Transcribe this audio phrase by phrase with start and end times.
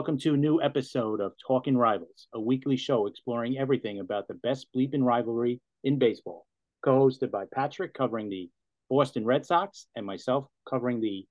[0.00, 4.34] Welcome to a new episode of Talking Rivals, a weekly show exploring everything about the
[4.42, 6.46] best bleeping rivalry in baseball.
[6.82, 8.48] Co-hosted by Patrick, covering the
[8.88, 11.26] Boston Red Sox, and myself covering the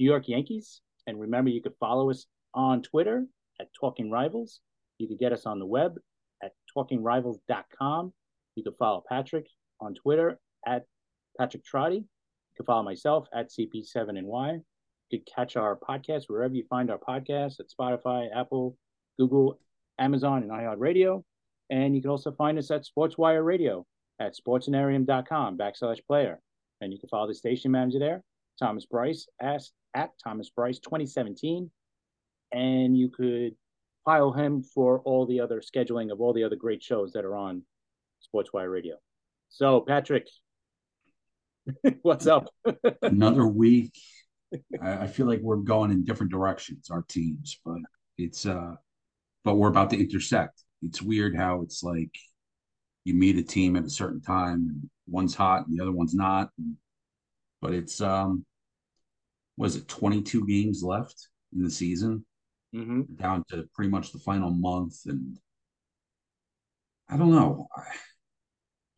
[0.00, 0.80] New York Yankees.
[1.06, 3.24] And remember, you could follow us on Twitter
[3.60, 4.58] at Talking Rivals.
[4.98, 5.94] You could get us on the web
[6.42, 8.12] at talkingrivals.com.
[8.56, 9.46] You can follow Patrick
[9.80, 10.86] on Twitter at
[11.38, 11.98] Patrick Trotty.
[11.98, 14.62] You can follow myself at CP7NY.
[15.10, 18.76] Can catch our podcast wherever you find our podcast at Spotify, Apple,
[19.18, 19.58] Google,
[19.98, 21.22] Amazon, and iHeartRadio.
[21.70, 23.86] And you can also find us at SportsWire Radio
[24.20, 26.40] at sportsanarium.com backslash player.
[26.80, 28.22] And you can follow the station manager there,
[28.58, 29.62] Thomas Bryce, at
[30.22, 31.70] Thomas Bryce 2017.
[32.52, 33.54] And you could
[34.04, 37.34] file him for all the other scheduling of all the other great shows that are
[37.34, 37.62] on
[38.34, 38.96] SportsWire Radio.
[39.50, 40.28] So, Patrick,
[42.02, 42.48] what's up?
[43.02, 43.92] Another week
[44.82, 47.78] I, I feel like we're going in different directions, our teams, but
[48.16, 48.74] it's uh
[49.44, 50.62] but we're about to intersect.
[50.82, 52.14] It's weird how it's like
[53.04, 56.14] you meet a team at a certain time and one's hot and the other one's
[56.14, 56.50] not.
[57.60, 58.44] But it's um
[59.56, 62.24] was it 22 games left in the season?
[62.74, 63.14] Mm-hmm.
[63.14, 65.38] Down to pretty much the final month and
[67.08, 67.68] I don't know.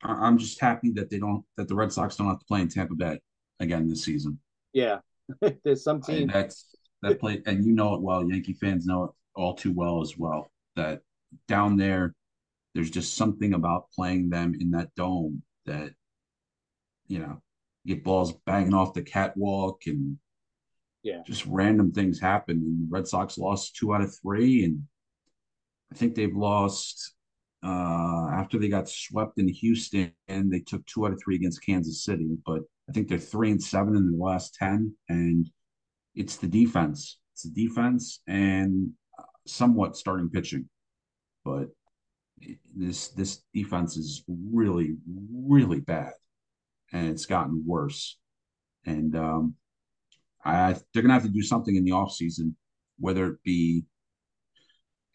[0.03, 2.61] I, I'm just happy that they don't that the Red Sox don't have to play
[2.61, 3.21] in Tampa Bay
[3.61, 4.39] again this season.
[4.73, 4.99] Yeah,
[5.65, 6.67] There's some team that's
[7.03, 8.29] that play, and you know it well.
[8.29, 10.51] Yankee fans know it all too well as well.
[10.77, 11.01] That
[11.49, 12.15] down there,
[12.75, 15.93] there's just something about playing them in that dome that,
[17.07, 17.41] you know,
[17.85, 20.19] you get balls banging off the catwalk and
[21.03, 22.57] yeah, just random things happen.
[22.57, 24.83] And the Red Sox lost two out of three, and
[25.93, 27.15] I think they've lost
[27.65, 30.13] uh, after they got swept in Houston.
[30.29, 33.53] And they took two out of three against Kansas City, but I think they're three
[33.53, 35.49] and seven in the last ten, and
[36.17, 37.21] it's the defense.
[37.35, 38.91] It's the defense and
[39.47, 40.69] somewhat starting pitching,
[41.45, 41.69] but
[42.75, 44.97] this this defense is really
[45.33, 46.15] really bad,
[46.93, 48.19] and it's gotten worse.
[48.85, 49.55] And um,
[50.45, 52.57] I they're gonna have to do something in the off season,
[52.99, 53.85] whether it be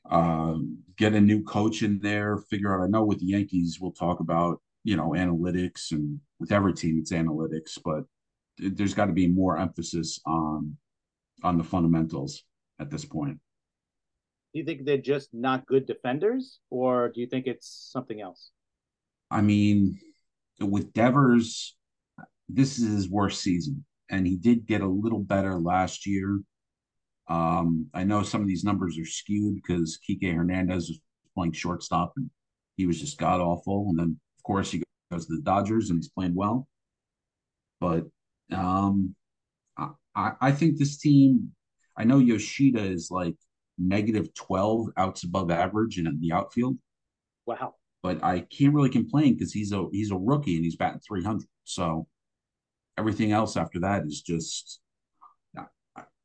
[0.10, 2.86] um, get a new coach in there, figure out.
[2.86, 7.00] I know with the Yankees, we'll talk about you know analytics and with every team
[7.00, 8.04] it's analytics but
[8.58, 10.78] there's got to be more emphasis on
[11.44, 12.44] on the fundamentals
[12.80, 13.38] at this point.
[14.54, 18.52] Do you think they're just not good defenders or do you think it's something else?
[19.30, 20.00] I mean
[20.60, 21.76] with devers
[22.48, 26.40] this is his worst season and he did get a little better last year.
[27.28, 31.00] Um, i know some of these numbers are skewed because Kike hernandez was
[31.34, 32.30] playing shortstop and
[32.78, 36.10] he was just god awful and then course, he goes to the Dodgers and he's
[36.10, 36.68] playing well.
[37.80, 38.06] But
[38.52, 39.16] um,
[39.78, 41.52] I, I think this team,
[41.98, 43.36] I know Yoshida is like
[43.78, 46.78] negative 12 outs above average in the outfield.
[47.46, 47.76] Wow.
[48.02, 51.48] But I can't really complain because he's a he's a rookie and he's batting 300.
[51.64, 52.08] So
[52.98, 54.80] everything else after that is just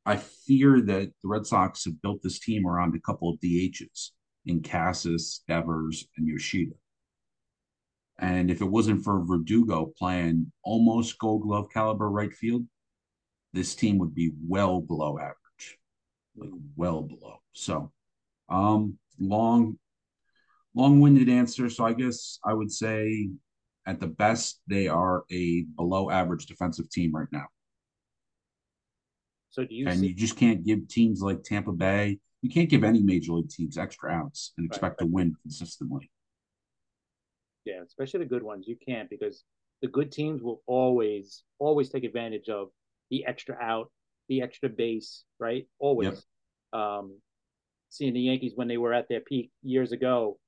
[0.05, 4.09] I fear that the Red Sox have built this team around a couple of DHs
[4.45, 6.73] in Casas, Devers, and Yoshida.
[8.21, 12.65] And if it wasn't for Verdugo playing almost gold glove caliber right field,
[13.51, 15.79] this team would be well below average,
[16.37, 17.41] like well below.
[17.53, 17.91] So,
[18.47, 19.79] um, long,
[20.75, 21.67] long-winded answer.
[21.67, 23.29] So I guess I would say,
[23.87, 27.47] at the best, they are a below average defensive team right now.
[29.49, 29.87] So do you?
[29.87, 32.19] And see- you just can't give teams like Tampa Bay.
[32.43, 35.07] You can't give any major league teams extra outs and expect right, right.
[35.07, 36.10] to win consistently.
[37.65, 38.67] Yeah, especially the good ones.
[38.67, 39.43] You can't because
[39.81, 42.69] the good teams will always, always take advantage of
[43.09, 43.91] the extra out,
[44.29, 45.67] the extra base, right?
[45.79, 46.25] Always.
[46.73, 46.81] Yep.
[46.81, 47.17] Um,
[47.89, 50.39] seeing the Yankees when they were at their peak years ago,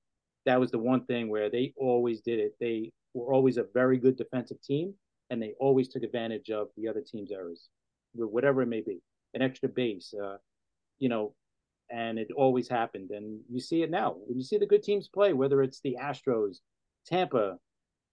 [0.46, 2.54] that was the one thing where they always did it.
[2.60, 4.94] They were always a very good defensive team,
[5.30, 7.70] and they always took advantage of the other team's errors,
[8.14, 9.02] whatever it may be,
[9.34, 10.38] an extra base, uh,
[11.00, 11.34] you know,
[11.90, 13.12] and it always happened.
[13.12, 15.98] And you see it now when you see the good teams play, whether it's the
[16.02, 16.58] Astros,
[17.06, 17.58] Tampa,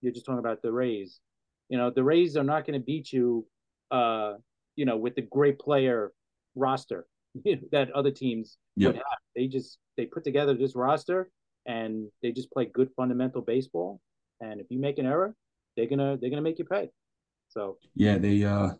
[0.00, 1.20] you're just talking about the Rays.
[1.68, 3.46] You know, the Rays are not going to beat you,
[3.90, 4.34] uh,
[4.76, 6.12] you know, with the great player
[6.54, 7.06] roster
[7.72, 8.88] that other teams yep.
[8.88, 9.18] would have.
[9.36, 11.30] They just they put together this roster
[11.66, 14.00] and they just play good fundamental baseball.
[14.40, 15.34] And if you make an error,
[15.76, 16.90] they're gonna they're gonna make you pay.
[17.48, 18.70] So yeah, they uh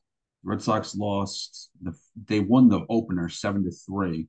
[0.42, 1.70] Red Sox lost.
[1.82, 1.94] The,
[2.26, 4.28] they won the opener seven to three.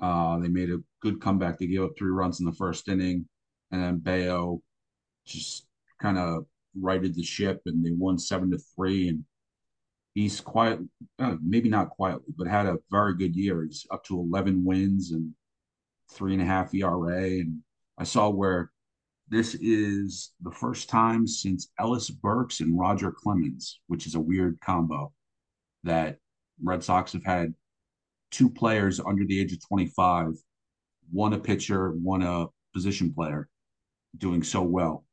[0.00, 1.58] Uh, they made a good comeback.
[1.58, 3.28] They gave up three runs in the first inning,
[3.70, 4.62] and then Bello
[5.24, 5.66] just
[6.00, 6.46] kind of
[6.80, 9.08] righted the ship and they won seven to three.
[9.08, 9.24] And
[10.14, 10.80] he's quiet,
[11.18, 13.64] uh, maybe not quietly, but had a very good year.
[13.64, 15.32] He's up to 11 wins and
[16.12, 17.40] three and a half ERA.
[17.40, 17.60] And
[17.98, 18.70] I saw where
[19.28, 24.58] this is the first time since Ellis Burks and Roger Clemens, which is a weird
[24.60, 25.12] combo,
[25.84, 26.18] that
[26.62, 27.54] Red Sox have had
[28.30, 30.34] two players under the age of 25,
[31.10, 33.48] one a pitcher, one a position player,
[34.18, 35.04] doing so well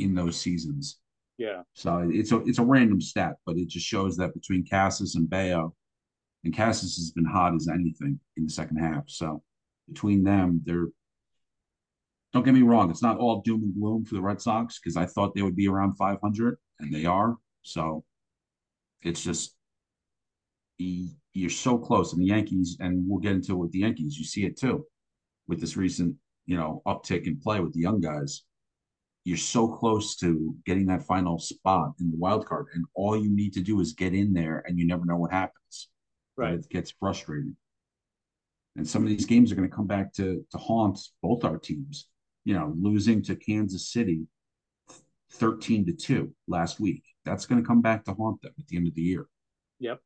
[0.00, 0.98] in those seasons.
[1.38, 1.62] Yeah.
[1.74, 5.28] So it's a it's a random stat, but it just shows that between Casas and
[5.28, 5.74] Bello,
[6.44, 9.04] and Casas has been hot as anything in the second half.
[9.08, 9.42] So
[9.88, 10.88] between them, they're
[12.32, 14.96] don't get me wrong, it's not all doom and gloom for the Red Sox because
[14.96, 17.36] I thought they would be around 500 and they are.
[17.62, 18.04] So
[19.02, 19.56] it's just
[20.78, 22.12] you're so close.
[22.12, 24.86] And the Yankees, and we'll get into it with the Yankees, you see it too
[25.48, 26.14] with this recent,
[26.46, 28.42] you know, uptick in play with the young guys.
[29.24, 33.30] You're so close to getting that final spot in the wild card, and all you
[33.30, 35.88] need to do is get in there, and you never know what happens.
[36.36, 37.56] Right, it gets frustrating.
[38.76, 41.58] And some of these games are going to come back to to haunt both our
[41.58, 42.08] teams.
[42.44, 44.26] You know, losing to Kansas City
[45.32, 47.02] 13 to 2 last week.
[47.24, 49.26] That's going to come back to haunt them at the end of the year.
[49.80, 50.00] Yep.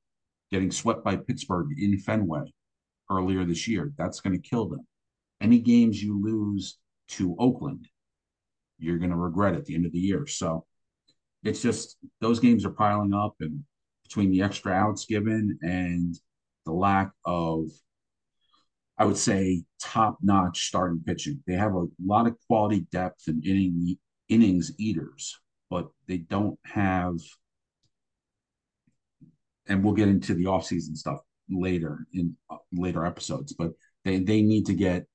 [0.50, 2.52] Getting swept by Pittsburgh in Fenway
[3.10, 3.93] earlier this year.
[3.96, 4.87] That's going to kill them.
[5.40, 6.78] Any games you lose
[7.08, 7.88] to Oakland,
[8.78, 10.26] you're going to regret at the end of the year.
[10.26, 10.66] So
[11.42, 13.64] it's just those games are piling up, and
[14.02, 16.14] between the extra outs given and
[16.64, 17.66] the lack of
[18.96, 21.42] I would say top notch starting pitching.
[21.46, 23.96] They have a lot of quality depth and inning
[24.28, 25.38] innings eaters,
[25.68, 27.16] but they don't have.
[29.66, 31.18] And we'll get into the offseason stuff
[31.50, 33.72] later in uh, later episodes, but
[34.04, 35.06] they they need to get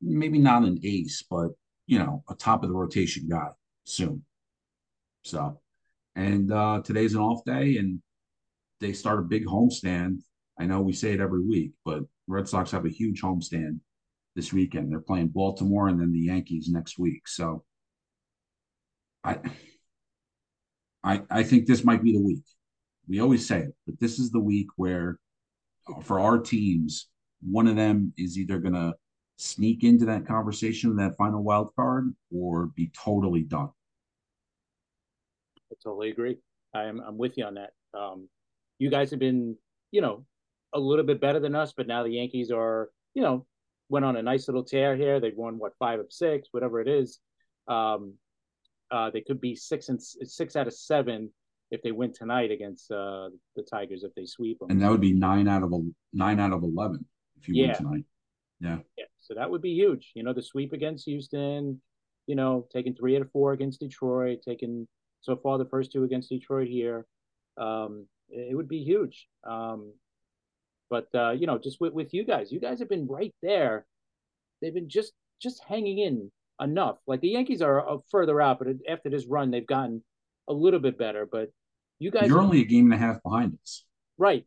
[0.00, 1.50] maybe not an ace, but
[1.90, 3.48] you know a top of the rotation guy
[3.82, 4.22] soon.
[5.22, 5.60] So,
[6.14, 8.00] and uh, today's an off day, and
[8.80, 10.20] they start a big homestand.
[10.58, 13.80] I know we say it every week, but Red Sox have a huge homestand
[14.36, 14.92] this weekend.
[14.92, 17.26] They're playing Baltimore and then the Yankees next week.
[17.26, 17.64] So
[19.24, 19.38] I
[21.02, 22.44] I I think this might be the week.
[23.08, 25.18] We always say it, but this is the week where
[26.04, 27.08] for our teams,
[27.42, 28.94] one of them is either going to
[29.40, 33.70] sneak into that conversation, that final wild card, or be totally done.
[35.72, 36.36] I totally agree.
[36.74, 37.70] I'm I'm with you on that.
[37.98, 38.28] Um,
[38.78, 39.56] you guys have been,
[39.90, 40.24] you know,
[40.74, 43.46] a little bit better than us, but now the Yankees are, you know,
[43.88, 45.20] went on a nice little tear here.
[45.20, 47.18] They've won what five of six, whatever it is.
[47.66, 48.14] Um,
[48.90, 51.30] uh, they could be six and six out of seven
[51.70, 54.70] if they win tonight against uh, the Tigers if they sweep them.
[54.70, 55.80] And that would be nine out of a
[56.12, 57.06] nine out of eleven
[57.40, 57.68] if you yeah.
[57.68, 58.04] win tonight.
[58.60, 58.78] Yeah.
[58.98, 59.04] Yeah.
[59.20, 60.12] So that would be huge.
[60.14, 61.80] You know, the sweep against Houston.
[62.26, 64.86] You know, taking three out of four against Detroit, taking
[65.20, 67.06] so far the first two against Detroit here.
[67.56, 69.26] Um, it would be huge.
[69.44, 69.92] Um,
[70.88, 73.86] but uh, you know, just with, with you guys, you guys have been right there.
[74.60, 76.98] They've been just just hanging in enough.
[77.06, 80.02] Like the Yankees are uh, further out, but after this run, they've gotten
[80.48, 81.26] a little bit better.
[81.30, 81.50] But
[81.98, 83.84] you guys, you're only a game and a half behind us.
[84.18, 84.44] Right,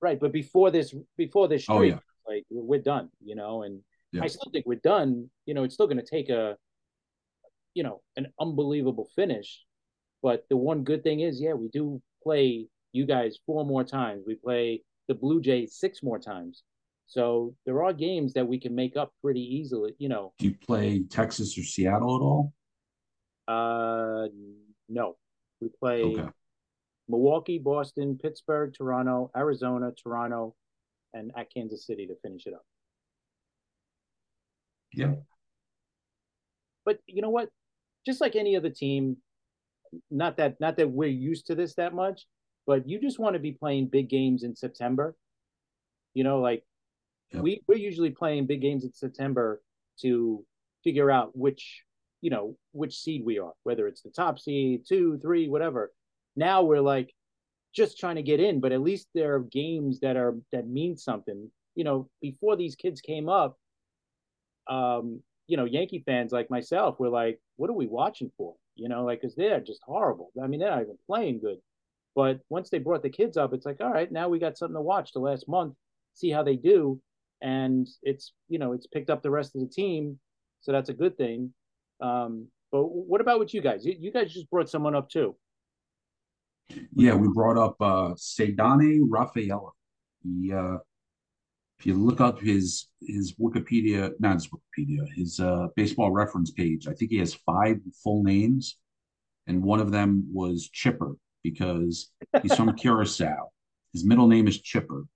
[0.00, 0.18] right.
[0.18, 1.98] But before this, before this streak, oh, yeah.
[2.26, 3.62] like we're done, you know.
[3.62, 3.80] And
[4.12, 4.22] yeah.
[4.22, 5.30] I still think we're done.
[5.46, 6.56] You know, it's still going to take a,
[7.74, 9.62] you know, an unbelievable finish.
[10.22, 14.22] But the one good thing is, yeah, we do play you guys four more times.
[14.26, 16.62] We play the Blue Jays six more times.
[17.06, 20.32] So there are games that we can make up pretty easily, you know.
[20.38, 22.52] Do you play Texas or Seattle at all?
[23.48, 24.28] Uh,
[24.88, 25.16] no.
[25.60, 26.28] We play okay.
[27.08, 30.54] Milwaukee, Boston, Pittsburgh, Toronto, Arizona, Toronto,
[31.12, 32.64] and at Kansas City to finish it up.
[34.94, 35.14] Yeah.
[36.84, 37.48] But you know what?
[38.04, 39.16] Just like any other team,
[40.10, 42.26] not that not that we're used to this that much,
[42.66, 45.14] but you just want to be playing big games in September.
[46.14, 46.64] You know, like
[47.30, 47.42] yep.
[47.42, 49.62] we we're usually playing big games in September
[50.00, 50.44] to
[50.82, 51.82] figure out which
[52.20, 55.92] you know which seed we are, whether it's the top seed, two, three, whatever.
[56.36, 57.12] Now we're like
[57.74, 60.96] just trying to get in, but at least there are games that are that mean
[60.96, 61.50] something.
[61.74, 63.56] You know, before these kids came up,
[64.68, 68.88] um, you know, Yankee fans like myself were like, "What are we watching for?" You
[68.88, 70.32] know, like because they're just horrible.
[70.42, 71.58] I mean, they're not even playing good.
[72.14, 74.74] But once they brought the kids up, it's like, all right, now we got something
[74.74, 75.74] to watch the last month,
[76.14, 77.00] see how they do.
[77.40, 80.18] And it's, you know, it's picked up the rest of the team.
[80.60, 81.52] So that's a good thing.
[82.00, 83.84] Um, but what about with you guys?
[83.84, 85.34] You, you guys just brought someone up too.
[86.94, 89.70] Yeah, we brought up uh Ceddanne Rafaela.
[90.22, 90.78] He uh
[91.82, 96.86] if you look up his his Wikipedia, not his Wikipedia, his uh baseball reference page,
[96.86, 98.78] I think he has five full names,
[99.48, 103.50] and one of them was Chipper because he's from Curacao.
[103.92, 105.06] His middle name is Chipper,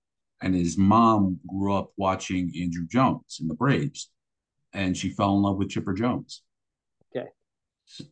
[0.41, 4.11] and his mom grew up watching Andruw Jones in the Braves,
[4.73, 6.41] and she fell in love with Chipper Jones.
[7.15, 7.29] Okay.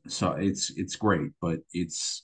[0.08, 2.24] So it's it's great, but it's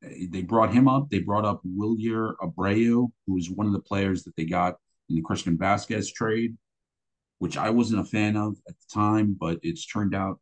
[0.00, 1.10] they brought him up.
[1.10, 4.76] They brought up Wilyer Abreu, who was one of the players that they got
[5.10, 6.56] in the Christian Vázquez trade,
[7.38, 10.40] which I wasn't a fan of at the time, but it's turned out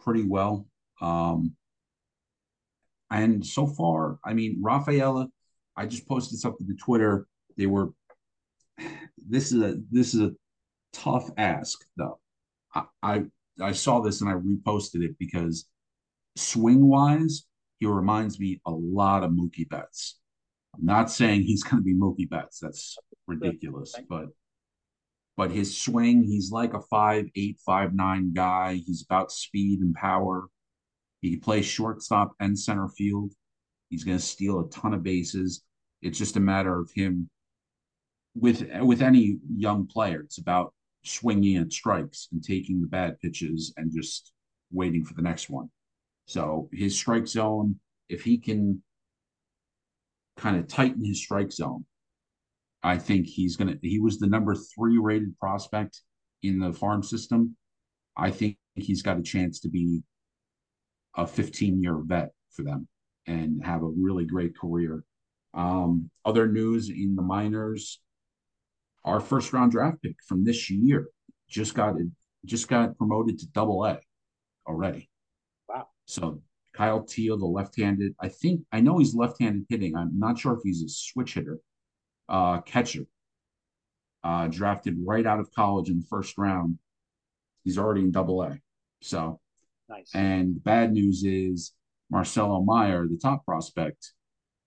[0.00, 0.66] pretty well.
[1.00, 1.54] Um,
[3.10, 5.28] and so far, I mean, Rafaela,
[5.76, 7.26] I just posted something to Twitter.
[7.56, 7.90] They were
[9.28, 10.32] this is a this is a
[10.92, 12.18] tough ask though.
[12.74, 13.22] I I,
[13.60, 15.66] I saw this and I reposted it because
[16.36, 17.44] swing wise,
[17.78, 20.18] he reminds me a lot of Mookie Betts.
[20.74, 22.60] I'm not saying he's going to be Mookie Betts.
[22.60, 22.96] That's
[23.28, 24.28] ridiculous, but
[25.36, 28.80] but his swing, he's like a five eight five nine guy.
[28.84, 30.48] He's about speed and power.
[31.20, 33.32] He can play shortstop and center field.
[33.88, 35.62] He's going to steal a ton of bases.
[36.02, 37.30] It's just a matter of him
[38.34, 40.20] with with any young player.
[40.20, 44.32] It's about swinging at strikes and taking the bad pitches and just
[44.72, 45.70] waiting for the next one.
[46.26, 47.76] So his strike zone,
[48.08, 48.82] if he can
[50.36, 51.84] kind of tighten his strike zone,
[52.82, 53.76] I think he's gonna.
[53.82, 56.00] He was the number three rated prospect
[56.42, 57.56] in the farm system.
[58.16, 60.02] I think he's got a chance to be
[61.16, 62.88] a 15 year vet for them
[63.26, 65.04] and have a really great career.
[65.54, 68.00] Um, other news in the minors,
[69.04, 71.08] our first round draft pick from this year
[71.48, 71.94] just got
[72.44, 73.98] just got promoted to double A
[74.66, 75.10] already.
[75.68, 75.88] Wow.
[76.06, 76.42] So
[76.74, 79.96] Kyle Teel, the left-handed, I think I know he's left-handed hitting.
[79.96, 81.58] I'm not sure if he's a switch hitter,
[82.28, 83.04] uh, catcher.
[84.24, 86.78] Uh, drafted right out of college in the first round.
[87.64, 88.58] He's already in double A.
[89.00, 89.40] So
[89.88, 90.10] Nice.
[90.14, 91.72] and bad news is
[92.10, 94.12] Marcelo Mayer, the top prospect,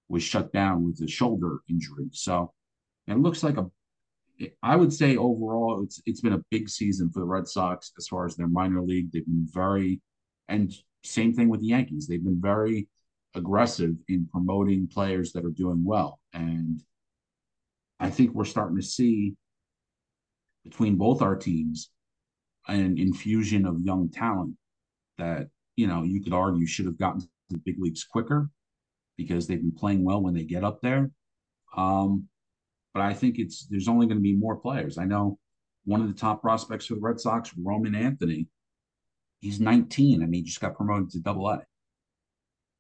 [0.10, 2.08] was shut down with a shoulder injury.
[2.12, 2.54] So
[3.08, 3.70] it looks like a
[4.64, 8.08] I would say overall it's it's been a big season for the Red Sox as
[8.08, 9.12] far as their minor league.
[9.12, 10.02] They've been very
[10.48, 12.08] and same thing with the Yankees.
[12.08, 12.88] They've been very
[13.36, 16.20] aggressive in promoting players that are doing well.
[16.34, 16.82] And
[18.02, 19.36] I think we're starting to see
[20.64, 21.92] between both our teams
[22.68, 24.56] an infusion of young talent
[25.18, 28.50] that you know you could argue should have gotten to the big leagues quicker
[29.18, 31.12] because they've been playing well when they get up there.
[31.78, 32.28] Um,
[32.94, 34.98] but I think it's there's only going to be more players.
[34.98, 35.38] I know
[35.86, 38.48] one of the top prospects for the Red Sox, Roman Anthony.
[39.40, 40.22] He's 19.
[40.22, 41.64] I mean, he just got promoted to Double A.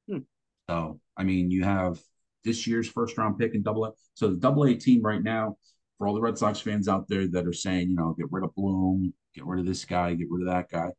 [0.07, 0.19] Hmm.
[0.67, 1.99] So I mean, you have
[2.43, 3.91] this year's first round pick in Double A.
[4.13, 5.57] So the Double A team right now,
[5.97, 8.43] for all the Red Sox fans out there that are saying, you know, get rid
[8.43, 10.89] of Bloom, get rid of this guy, get rid of that guy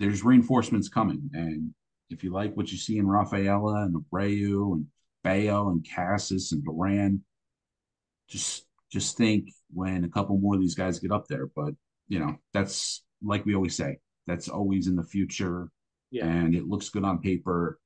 [0.00, 1.30] there's reinforcements coming.
[1.34, 1.72] And
[2.08, 4.86] if you like what you see in Rafaela and Abreu and
[5.22, 7.22] Bello and Casas and Duran,
[8.28, 11.46] just just think when a couple more of these guys get up there.
[11.54, 11.74] But
[12.08, 15.68] you know, that's like we always say, that's always in the future.
[16.10, 16.26] Yeah.
[16.26, 17.78] And it looks good on paper.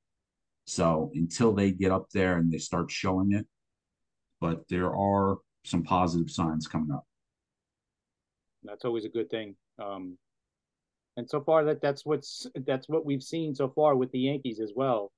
[0.65, 3.45] So until they get up there and they start showing it,
[4.41, 7.05] but there are some positive signs coming up.
[8.63, 9.55] That's always a good thing.
[9.79, 10.17] Um,
[11.17, 14.59] and so far that that's what's that's what we've seen so far with the Yankees
[14.59, 15.11] as well.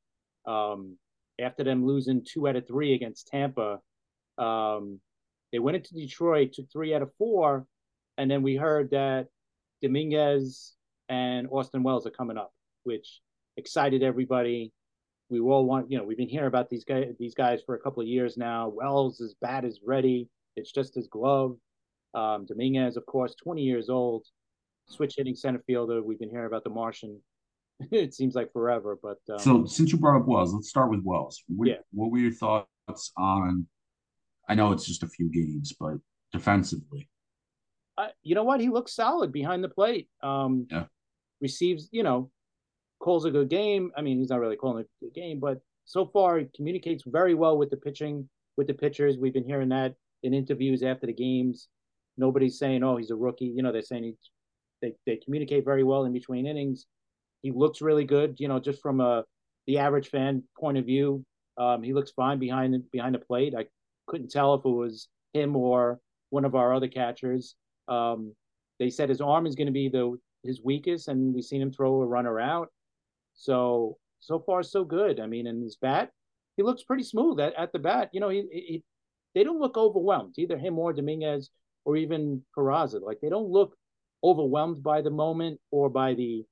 [0.46, 0.98] Um,
[1.40, 3.80] after them losing two out of three against Tampa,
[4.38, 5.00] um,
[5.52, 7.66] they went into Detroit, took three out of four,
[8.18, 9.28] and then we heard that
[9.82, 10.74] Dominguez
[11.10, 13.22] and Austin Wells are coming up, which
[13.56, 14.74] excited everybody.
[15.30, 17.80] We all want, you know, we've been hearing about these guys, these guys for a
[17.80, 18.70] couple of years now.
[18.70, 20.30] Wells is bad as ready.
[20.56, 21.58] It's just his glove.
[22.14, 24.26] Um, Dominguez, of course, 20 years old
[24.88, 26.02] switch hitting center fielder.
[26.02, 27.22] We've been hearing about the Martian.
[27.92, 31.02] it seems like forever, but um, so since you brought up Wells, let's start with
[31.04, 31.44] Wells.
[31.48, 31.76] What, yeah.
[31.92, 33.68] what were your thoughts on?
[34.50, 35.98] I know it's just a few games, but
[36.32, 37.10] defensively,
[37.98, 38.62] uh, you know what?
[38.62, 40.08] He looks solid behind the plate.
[40.22, 40.86] Um, yeah.
[41.42, 42.32] Receives, you know,
[43.00, 43.92] calls a good game.
[43.98, 47.34] I mean, he's not really calling a good game, but so far he communicates very
[47.34, 48.28] well with the pitching,
[48.58, 49.18] with the pitchers.
[49.18, 51.70] We've been hearing that in interviews after the games.
[52.18, 54.32] Nobody's saying, "Oh, he's a rookie." You know, they're saying he's
[54.82, 56.86] they they communicate very well in between innings.
[57.42, 59.24] He looks really good, you know, just from a
[59.68, 61.24] the average fan point of view.
[61.58, 63.54] Um, he looks fine behind the, behind the plate.
[63.58, 63.66] I
[64.08, 66.00] couldn't tell if it was him or
[66.30, 67.56] one of our other catchers.
[67.88, 68.34] Um,
[68.80, 71.72] they said his arm is going to be the his weakest, and we've seen him
[71.72, 72.70] throw a runner out.
[73.38, 75.20] So so far so good.
[75.22, 76.12] I mean, in his bat,
[76.58, 78.10] he looks pretty smooth at, at the bat.
[78.14, 78.84] You know, he, he
[79.36, 81.50] they don't look overwhelmed, either him or Dominguez
[81.86, 83.02] or even Peraza.
[83.02, 83.78] Like they don't look
[84.24, 86.46] overwhelmed by the moment or by the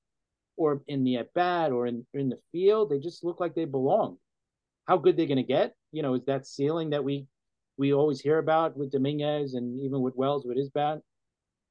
[0.57, 2.89] or in the at bat or in in the field.
[2.89, 4.17] They just look like they belong.
[4.87, 5.73] how good they're going to get.
[5.91, 7.27] You know, is that ceiling that we
[7.77, 10.99] we always hear about with Dominguez and even with Wells with his bat?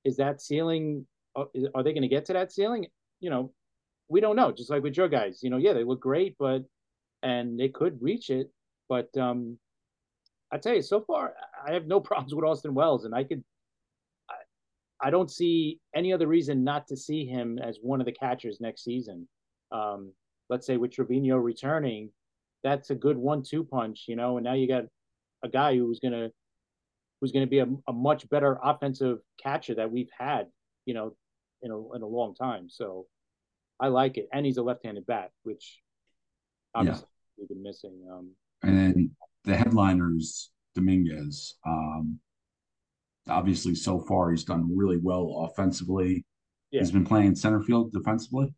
[0.04, 1.06] Is that ceiling?
[1.36, 1.44] Uh,
[1.74, 2.86] are they going to get to that ceiling?
[3.20, 3.52] You know,
[4.08, 4.52] we don't know.
[4.52, 6.64] Just like with your guys, you know, yeah, they look great, but
[7.22, 8.50] and they could reach it,
[8.88, 9.58] but um,
[10.52, 11.34] I tell you, so far
[11.66, 13.42] I have no problems with Austin Wells, and I could.
[14.28, 18.12] I, I don't see any other reason not to see him as one of the
[18.12, 19.28] catchers next season.
[19.72, 20.12] Um,
[20.50, 22.10] let's say with Trevino returning,
[22.62, 24.36] that's a good one-two punch, you know.
[24.36, 24.84] And now you got
[25.42, 26.30] a guy who's gonna
[27.20, 30.48] who's gonna be a, a much better offensive catcher that we've had,
[30.84, 31.16] you know,
[31.62, 32.68] in a in a long time.
[32.68, 33.06] So
[33.80, 35.80] I like it, and he's a left-handed bat, which
[36.74, 37.42] obviously yeah.
[37.42, 38.06] we've been missing.
[38.10, 38.30] Um,
[38.62, 39.10] and then
[39.44, 41.54] the headliners, Dominguez.
[41.66, 42.18] Um,
[43.28, 46.24] obviously, so far he's done really well offensively.
[46.70, 46.80] Yeah.
[46.80, 48.54] He's been playing center field defensively.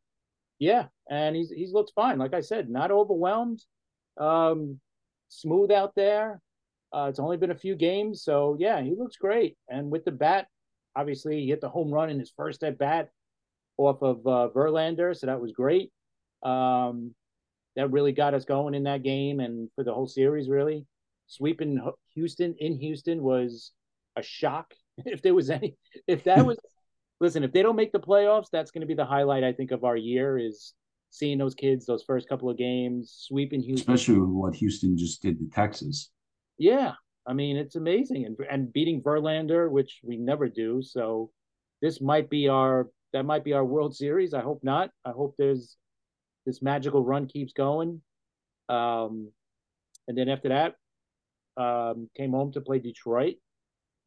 [0.59, 2.19] Yeah, and he's he's looked fine.
[2.19, 3.63] Like I said, not overwhelmed,
[4.19, 4.81] um,
[5.29, 6.41] smooth out there.
[6.95, 9.57] Uh, it's only been a few games, so yeah, he looks great.
[9.69, 10.47] And with the bat,
[10.95, 13.11] obviously, he hit the home run in his first at bat
[13.77, 15.91] off of uh, Verlander, so that was great.
[16.43, 17.15] Um,
[17.75, 20.49] that really got us going in that game and for the whole series.
[20.49, 20.87] Really,
[21.27, 21.81] sweeping
[22.15, 23.73] Houston in Houston was
[24.17, 24.73] a shock.
[25.05, 26.57] If there was any, if that was,
[27.21, 29.71] listen, if they don't make the playoffs, that's going to be the highlight I think
[29.71, 30.73] of our year is
[31.11, 35.39] seeing those kids those first couple of games sweeping Houston, especially what Houston just did
[35.39, 36.11] to Texas.
[36.59, 36.93] Yeah,
[37.27, 40.83] I mean it's amazing and and beating Verlander, which we never do.
[40.83, 41.31] So
[41.83, 44.35] this might be our that might be our World Series.
[44.35, 44.91] I hope not.
[45.07, 45.79] I hope there's
[46.45, 48.03] this magical run keeps going.
[48.69, 49.33] Um,
[50.07, 50.75] and then after that,
[51.57, 53.37] um, came home to play Detroit.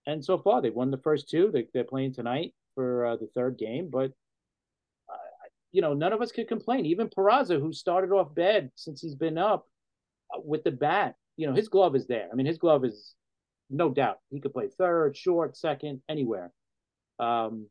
[0.06, 1.52] And so far, they've won the first two.
[1.52, 3.90] They, are playing tonight for uh, the third game.
[3.92, 4.12] But,
[5.12, 6.86] uh, you know, none of us could complain.
[6.86, 9.66] Even Peraza, who started off bad since he's been up
[10.32, 12.30] uh, with the bat, you know, his glove is there.
[12.32, 13.16] I mean, his glove is
[13.72, 14.20] no doubt.
[14.30, 16.52] He could play third, short, second, anywhere.
[17.18, 17.66] Um,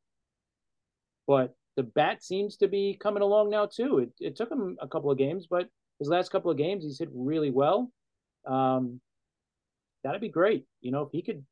[1.29, 3.99] but the bat seems to be coming along now too.
[3.99, 5.69] It, it took him a couple of games, but
[6.01, 7.93] his last couple of games he's hit really well.
[8.47, 9.01] Um,
[10.03, 10.65] that'd be great.
[10.81, 11.45] You know, if he could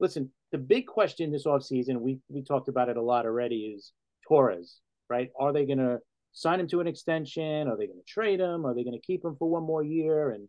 [0.00, 3.92] listen, the big question this offseason, we we talked about it a lot already, is
[4.28, 5.30] Torres, right?
[5.38, 5.98] Are they gonna
[6.32, 7.68] sign him to an extension?
[7.68, 8.66] Are they gonna trade him?
[8.66, 10.30] Are they gonna keep him for one more year?
[10.32, 10.48] And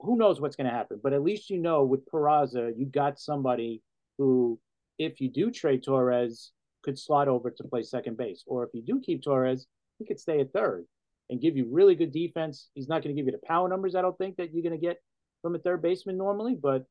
[0.00, 1.00] who knows what's gonna happen?
[1.02, 3.82] But at least you know with Peraza, you got somebody
[4.18, 4.58] who,
[4.98, 6.52] if you do trade Torres,
[6.86, 8.44] could slot over to play second base.
[8.46, 9.66] Or if you do keep Torres,
[9.98, 10.86] he could stay at third
[11.28, 12.70] and give you really good defense.
[12.74, 14.80] He's not going to give you the power numbers, I don't think, that you're going
[14.80, 14.98] to get
[15.42, 16.86] from a third baseman normally, but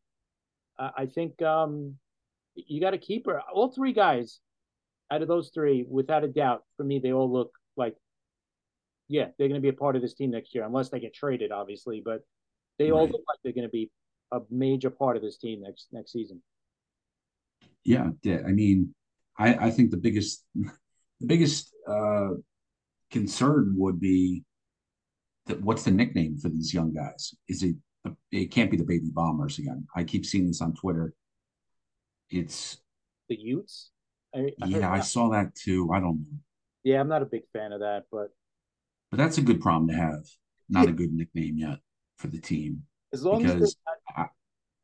[0.77, 1.95] uh, I think um,
[2.55, 3.41] you got to keep her.
[3.41, 4.39] All three guys
[5.09, 7.95] out of those three, without a doubt, for me, they all look like,
[9.07, 11.13] yeah, they're going to be a part of this team next year, unless they get
[11.13, 12.01] traded, obviously.
[12.03, 12.21] But
[12.77, 12.99] they right.
[12.99, 13.89] all look like they're going to be
[14.31, 16.41] a major part of this team next next season.
[17.83, 18.93] Yeah, I mean,
[19.37, 22.29] I, I think the biggest the biggest uh,
[23.11, 24.43] concern would be
[25.47, 27.33] that what's the nickname for these young guys?
[27.47, 27.75] Is it
[28.31, 29.87] it can't be the baby bombers again?
[29.95, 31.13] I keep seeing this on Twitter.
[32.29, 32.77] It's
[33.29, 33.91] the Utes.
[34.35, 35.89] I, I yeah, I saw that too.
[35.93, 36.39] I don't know.
[36.83, 38.29] Yeah, I'm not a big fan of that, but
[39.11, 40.25] but that's a good problem to have.
[40.67, 41.77] Not a good nickname yet
[42.17, 42.83] for the team.
[43.13, 43.75] As long because as
[44.15, 44.25] I,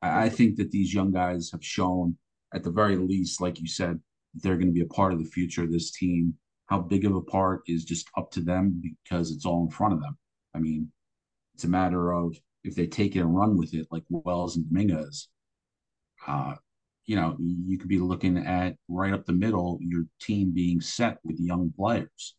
[0.01, 2.17] I think that these young guys have shown,
[2.53, 3.99] at the very least, like you said,
[4.35, 6.33] they're going to be a part of the future of this team.
[6.67, 9.93] How big of a part is just up to them because it's all in front
[9.93, 10.17] of them.
[10.55, 10.89] I mean,
[11.53, 14.67] it's a matter of if they take it and run with it, like Wells and
[14.69, 15.27] Dominguez.
[16.25, 16.55] Uh,
[17.05, 21.17] you know, you could be looking at right up the middle, your team being set
[21.23, 22.35] with young players.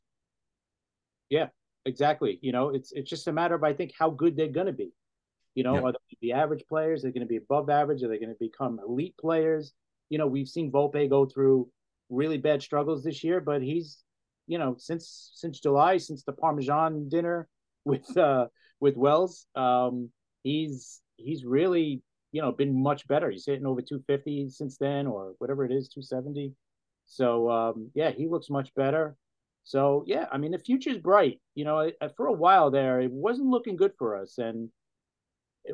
[1.28, 1.48] Yeah,
[1.84, 2.38] exactly.
[2.42, 4.72] You know, it's it's just a matter of I think how good they're going to
[4.72, 4.92] be.
[5.54, 5.84] You know, yep.
[5.84, 7.04] are they the average players?
[7.04, 8.02] Are they going to be above average?
[8.02, 9.72] Are they going to become elite players?
[10.08, 11.68] You know, we've seen Volpe go through
[12.10, 13.98] really bad struggles this year, but he's,
[14.46, 17.48] you know, since since July, since the Parmesan dinner
[17.84, 18.46] with uh
[18.80, 20.10] with Wells, um,
[20.42, 23.30] he's he's really you know been much better.
[23.30, 26.54] He's hitting over 250 since then, or whatever it is, 270.
[27.06, 29.16] So um, yeah, he looks much better.
[29.64, 31.40] So yeah, I mean the future's bright.
[31.54, 34.70] You know, for a while there, it wasn't looking good for us, and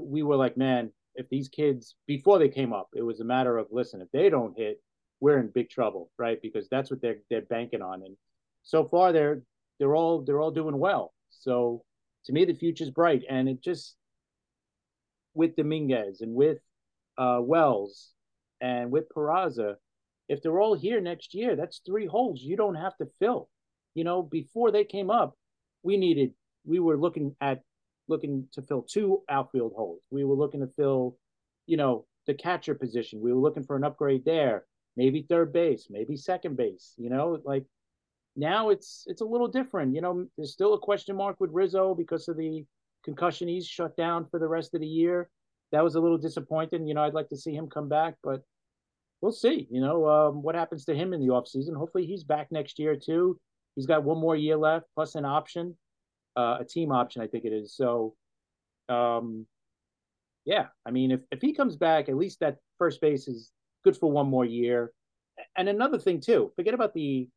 [0.01, 3.59] we were like, man, if these kids before they came up, it was a matter
[3.59, 4.81] of listen, if they don't hit,
[5.21, 6.41] we're in big trouble, right?
[6.41, 8.03] Because that's what they're they're banking on.
[8.03, 8.17] And
[8.63, 9.43] so far they're
[9.79, 11.13] they're all they're all doing well.
[11.31, 11.83] So
[12.27, 13.23] to me the future's bright.
[13.29, 13.97] And it just
[15.35, 16.59] with Dominguez and with
[17.17, 18.11] uh, Wells
[18.61, 19.75] and with Peraza,
[20.29, 23.49] if they're all here next year, that's three holes you don't have to fill.
[23.95, 25.35] You know, before they came up,
[25.83, 26.33] we needed
[26.65, 27.63] we were looking at
[28.09, 30.01] looking to fill two outfield holes.
[30.11, 31.17] We were looking to fill,
[31.67, 33.21] you know, the catcher position.
[33.21, 34.65] We were looking for an upgrade there.
[34.99, 36.93] Maybe third base, maybe second base.
[36.99, 37.65] You know, like
[38.35, 39.95] now it's it's a little different.
[39.95, 42.65] You know, there's still a question mark with Rizzo because of the
[43.05, 43.47] concussion.
[43.47, 45.31] He's shut down for the rest of the year.
[45.71, 46.89] That was a little disappointing.
[46.89, 48.43] You know, I'd like to see him come back, but
[49.21, 49.69] we'll see.
[49.71, 51.77] You know, um, what happens to him in the offseason.
[51.77, 53.39] Hopefully he's back next year too.
[53.77, 55.77] He's got one more year left plus an option,
[56.35, 57.77] uh, a team option, I think it is.
[57.77, 58.17] So,
[58.89, 59.47] um,
[60.45, 63.53] yeah, I mean, if, if he comes back, at least that first base is
[63.85, 64.93] good for one more year.
[65.57, 67.29] And another thing too, forget about the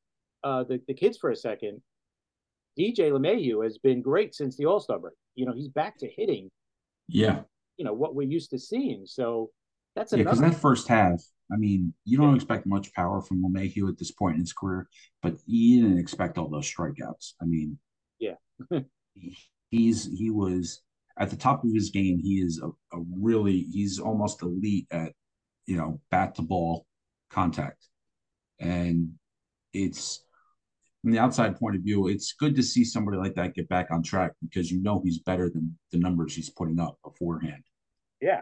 [0.43, 1.81] uh, the, the kids for a second.
[2.79, 5.13] DJ LeMahieu has been great since the All Star break.
[5.35, 6.49] You know, he's back to hitting.
[7.07, 7.41] Yeah.
[7.77, 9.05] You know what we're used to seeing.
[9.05, 9.51] So
[9.95, 12.35] that's yeah, because that first half, I mean, you don't yeah.
[12.35, 14.87] expect much power from LeMahieu at this point in his career,
[15.21, 17.33] but you didn't expect all those strikeouts.
[17.41, 17.77] I mean,
[18.19, 18.35] yeah,
[19.69, 20.81] he's he was
[21.19, 22.19] at the top of his game.
[22.19, 25.13] He is a, a really he's almost elite at
[25.71, 26.85] you know bat to ball
[27.29, 27.87] contact,
[28.59, 29.13] and
[29.73, 30.21] it's
[31.01, 33.87] from the outside point of view, it's good to see somebody like that get back
[33.89, 37.63] on track because you know he's better than the numbers he's putting up beforehand.
[38.21, 38.41] Yeah,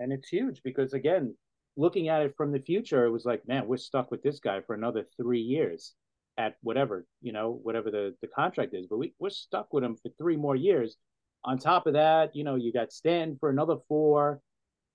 [0.00, 1.34] and it's huge because again,
[1.76, 4.60] looking at it from the future, it was like, man, we're stuck with this guy
[4.60, 5.94] for another three years
[6.36, 8.88] at whatever, you know, whatever the, the contract is.
[8.88, 10.96] But we, we're stuck with him for three more years.
[11.44, 14.40] On top of that, you know, you got Stanton for another four.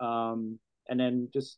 [0.01, 1.57] Um, and then just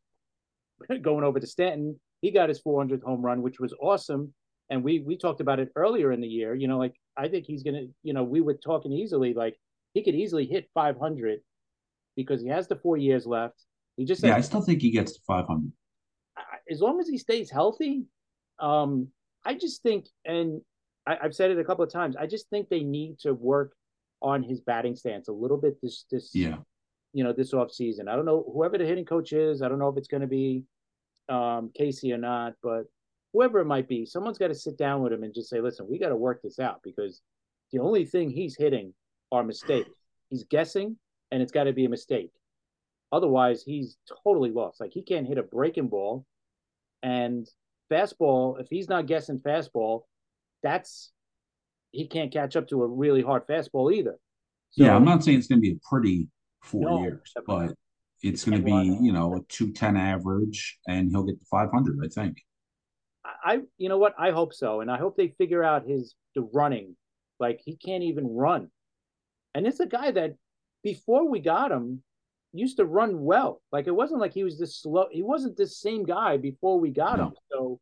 [1.01, 4.33] going over to Stanton, he got his 400th home run, which was awesome.
[4.69, 6.55] And we we talked about it earlier in the year.
[6.55, 7.87] You know, like I think he's gonna.
[8.03, 9.57] You know, we were talking easily like
[9.93, 11.39] he could easily hit 500
[12.15, 13.55] because he has the four years left.
[13.97, 15.73] He just yeah, I still think he gets to 500
[16.69, 18.05] as long as he stays healthy.
[18.59, 19.09] Um,
[19.45, 20.61] I just think, and
[21.05, 22.15] I, have said it a couple of times.
[22.15, 23.73] I just think they need to work
[24.21, 26.57] on his batting stance a little bit this this yeah
[27.13, 28.07] you know this off season.
[28.07, 29.61] I don't know whoever the hitting coach is.
[29.61, 30.63] I don't know if it's going to be
[31.29, 32.83] um, Casey or not, but
[33.33, 35.87] whoever it might be, someone's got to sit down with him and just say, listen,
[35.89, 37.21] we got to work this out because
[37.71, 38.93] the only thing he's hitting
[39.31, 39.89] are mistakes.
[40.29, 40.97] He's guessing
[41.31, 42.31] and it's got to be a mistake.
[43.11, 44.79] Otherwise, he's totally lost.
[44.79, 46.25] Like he can't hit a breaking ball,
[47.03, 47.47] and
[47.91, 48.59] fastball.
[48.59, 50.01] If he's not guessing fastball,
[50.63, 51.11] that's
[51.91, 54.15] he can't catch up to a really hard fastball either.
[54.71, 56.29] So, yeah, I'm not saying it's going to be a pretty
[56.61, 57.73] four no, years, but
[58.21, 61.99] it's going to be you know a 210 average, and he'll get to 500.
[62.03, 62.37] I think.
[63.23, 66.41] I you know what I hope so, and I hope they figure out his the
[66.41, 66.95] running.
[67.39, 68.69] Like he can't even run,
[69.55, 70.35] and it's a guy that
[70.83, 72.03] before we got him,
[72.53, 73.61] used to run well.
[73.71, 75.07] Like it wasn't like he was this slow.
[75.11, 77.27] He wasn't this same guy before we got no.
[77.27, 77.33] him.
[77.51, 77.79] So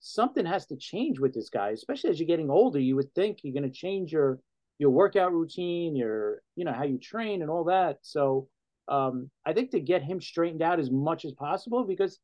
[0.00, 2.78] something has to change with this guy, especially as you're getting older.
[2.78, 4.38] You would think you're going to change your
[4.78, 7.98] your workout routine, your you know how you train and all that.
[8.02, 8.48] So
[8.88, 12.18] um, I think to get him straightened out as much as possible because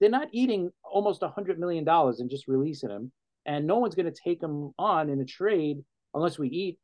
[0.00, 3.12] they're not eating almost a hundred million dollars and just releasing him,
[3.46, 6.78] and no one's going to take him on in a trade unless we eat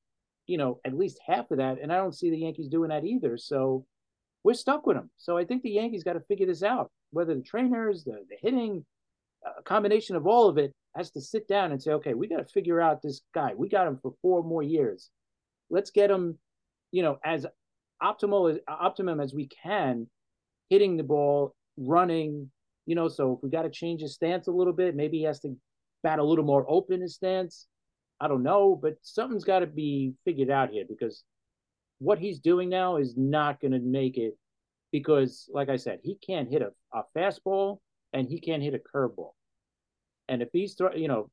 [0.49, 1.77] you know, at least half of that.
[1.81, 3.37] And I don't see the Yankees doing that either.
[3.39, 3.85] So
[4.43, 5.11] we're stuck with them.
[5.17, 6.91] So I think the Yankees got to figure this out.
[7.11, 8.85] Whether the trainers, the, the hitting,
[9.45, 12.39] a combination of all of it has to sit down and say, okay, we got
[12.39, 13.53] to figure out this guy.
[13.57, 15.11] We got him for four more years.
[15.71, 16.39] Let's get him,
[16.91, 17.47] you know, as
[18.03, 20.09] optimal as optimum as we can,
[20.69, 22.51] hitting the ball, running.
[22.85, 25.25] You know, so if we got to change his stance a little bit, maybe he
[25.25, 25.57] has to
[26.03, 27.67] bat a little more open his stance.
[28.21, 31.23] I don't know, but something's got to be figured out here because
[32.01, 34.37] what he's doing now is not going to make it.
[34.91, 37.79] Because, like I said, he can't hit a, a fastball
[38.15, 39.33] and he can't hit a curveball.
[40.29, 41.31] And if he's, you know,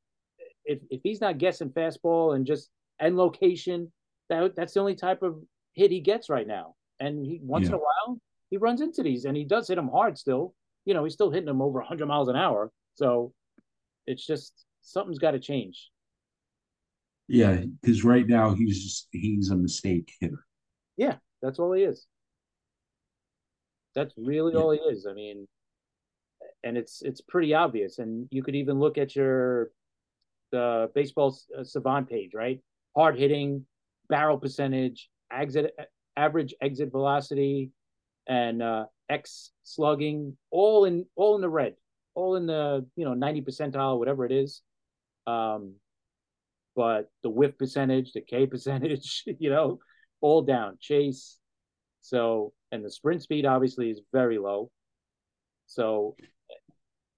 [0.64, 3.92] if if he's not guessing fastball and just and location,
[4.28, 5.36] that that's the only type of
[5.74, 6.74] hit he gets right now.
[6.98, 7.68] And he once yeah.
[7.70, 8.18] in a while
[8.50, 10.54] he runs into these, and he does hit them hard still.
[10.84, 12.70] You know, he's still hitting them over 100 miles an hour.
[12.94, 13.32] So
[14.06, 15.90] it's just something's got to change.
[17.28, 20.44] Yeah, because right now he's just he's a mistake hitter.
[20.96, 22.06] Yeah, that's all he is.
[23.94, 24.60] That's really yeah.
[24.60, 25.06] all he is.
[25.10, 25.48] I mean,
[26.66, 27.98] and it's it's pretty obvious.
[27.98, 29.70] And you could even look at your
[30.50, 32.60] the baseball uh, savant page, right?
[32.96, 33.64] Hard hitting,
[34.08, 35.74] barrel percentage, exit
[36.16, 37.70] average exit velocity,
[38.26, 41.74] and uh, X slugging, all in all in the red,
[42.14, 44.62] all in the you know ninety percentile, whatever it is.
[45.26, 45.74] Um,
[46.74, 49.78] but the whiff percentage, the K percentage, you know,
[50.20, 50.78] all down.
[50.80, 51.38] Chase.
[52.00, 54.70] So, and the sprint speed obviously is very low.
[55.66, 56.14] So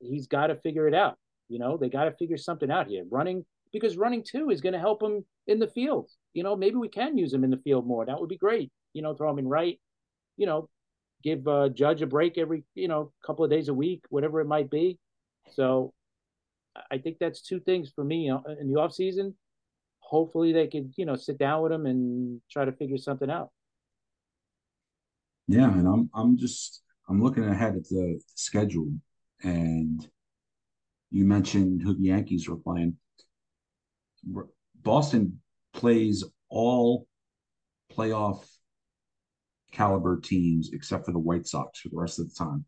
[0.01, 1.17] he's got to figure it out.
[1.49, 3.05] You know, they got to figure something out here.
[3.11, 6.11] Running, because running too is going to help him in the field.
[6.35, 8.05] You know, maybe we can use him in the field more.
[8.05, 8.71] That would be great.
[8.93, 9.79] You know, throw him in right.
[10.37, 10.69] You know,
[11.23, 14.47] give uh, Judge a break every you know couple of days a week, whatever it
[14.47, 14.99] might be.
[15.53, 15.93] So,
[16.91, 19.35] I think that's two things for me uh, in the off season.
[20.01, 23.51] Hopefully, they could you know sit down with him and try to figure something out.
[25.49, 28.93] Yeah, and I'm I'm just I'm looking ahead at the schedule,
[29.43, 30.07] and
[31.11, 32.97] you mentioned who the Yankees were playing.
[34.83, 35.41] Boston
[35.73, 37.07] plays all
[37.97, 38.45] playoff
[39.73, 42.65] caliber teams except for the White Sox for the rest of the time.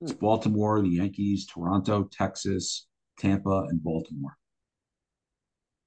[0.00, 0.18] It's hmm.
[0.18, 2.86] Baltimore, the Yankees, Toronto, Texas,
[3.18, 4.36] Tampa, and Baltimore.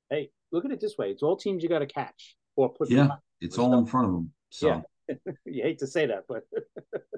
[0.09, 2.89] Hey, look at it this way: it's all teams you got to catch or put.
[2.89, 4.31] Yeah, it's all in front of them.
[4.49, 4.83] So.
[5.09, 6.43] Yeah, you hate to say that, but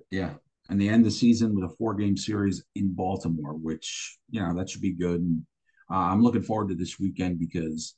[0.09, 0.35] yeah,
[0.69, 4.69] and they end the season with a four-game series in Baltimore, which you know that
[4.69, 5.21] should be good.
[5.21, 5.45] And
[5.91, 7.95] uh, I'm looking forward to this weekend because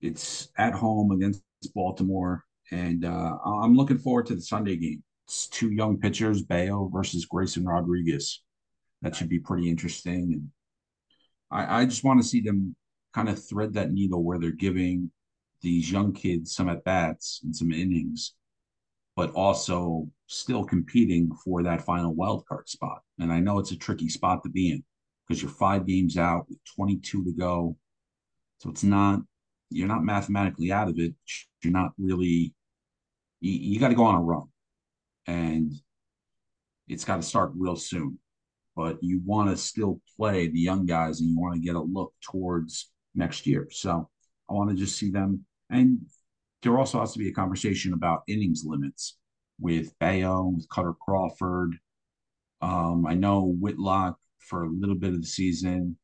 [0.00, 1.42] it's at home against
[1.74, 5.02] Baltimore, and uh, I'm looking forward to the Sunday game.
[5.26, 8.42] It's two young pitchers, Bello versus Grayson Rodriguez.
[9.02, 10.48] That should be pretty interesting, and
[11.50, 12.74] I, I just want to see them
[13.14, 15.10] kind of thread that needle where they're giving
[15.62, 18.34] these young kids some at bats and some innings
[19.16, 23.02] but also still competing for that final wild card spot.
[23.18, 24.82] And I know it's a tricky spot to be in
[25.26, 27.76] because you're five games out with 22 to go.
[28.58, 29.20] So it's not,
[29.70, 31.14] you're not mathematically out of it.
[31.62, 32.54] You're not really,
[33.40, 34.48] you, you got to go on a run.
[35.26, 35.72] And
[36.88, 38.18] it's got to start real soon.
[38.76, 41.80] But you want to still play the young guys and you want to get a
[41.80, 43.68] look towards next year.
[43.70, 44.08] So
[44.50, 45.44] I want to just see them.
[45.70, 46.00] And
[46.64, 49.18] there also has to be a conversation about innings limits
[49.60, 51.74] with Bello, with Kutter Crawford.
[52.62, 55.98] Um, I know Whitlock for a little bit of the season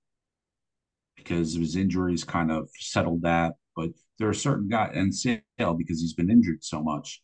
[1.16, 3.54] because of his injuries kind of settled that.
[3.74, 7.22] But there are certain guys, and Sale, because he's been injured so much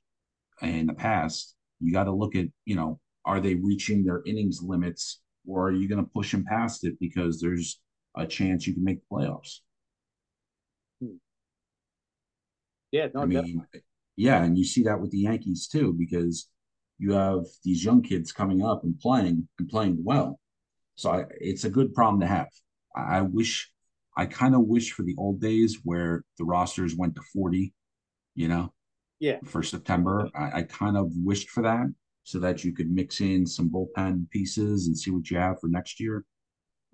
[0.62, 4.62] in the past, you got to look at, you know, are they reaching their innings
[4.62, 7.80] limits or are you going to push them past it because there's
[8.16, 9.58] a chance you can make the playoffs?
[12.96, 13.62] Yeah, no, I mean,
[14.16, 16.48] yeah, and you see that with the Yankees too, because
[16.98, 20.40] you have these young kids coming up and playing and playing well.
[20.94, 22.48] So I, it's a good problem to have.
[22.96, 23.70] I, I wish,
[24.16, 27.74] I kind of wish for the old days where the rosters went to 40,
[28.34, 28.72] you know,
[29.20, 30.30] yeah, for September.
[30.34, 31.92] I, I kind of wished for that
[32.24, 35.68] so that you could mix in some bullpen pieces and see what you have for
[35.68, 36.24] next year.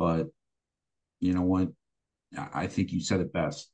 [0.00, 0.26] But
[1.20, 1.68] you know what?
[2.52, 3.71] I think you said it best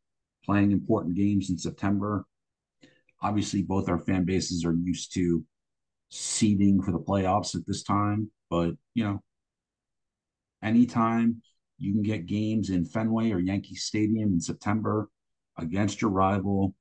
[0.49, 2.25] playing important games in September.
[3.21, 5.45] Obviously, both our fan bases are used to
[6.11, 9.23] seeding for the playoffs at this time, but you know,
[10.63, 11.43] anytime
[11.79, 15.11] you can get games in Fenway or Yankee Stadium in September
[15.59, 16.75] against your rival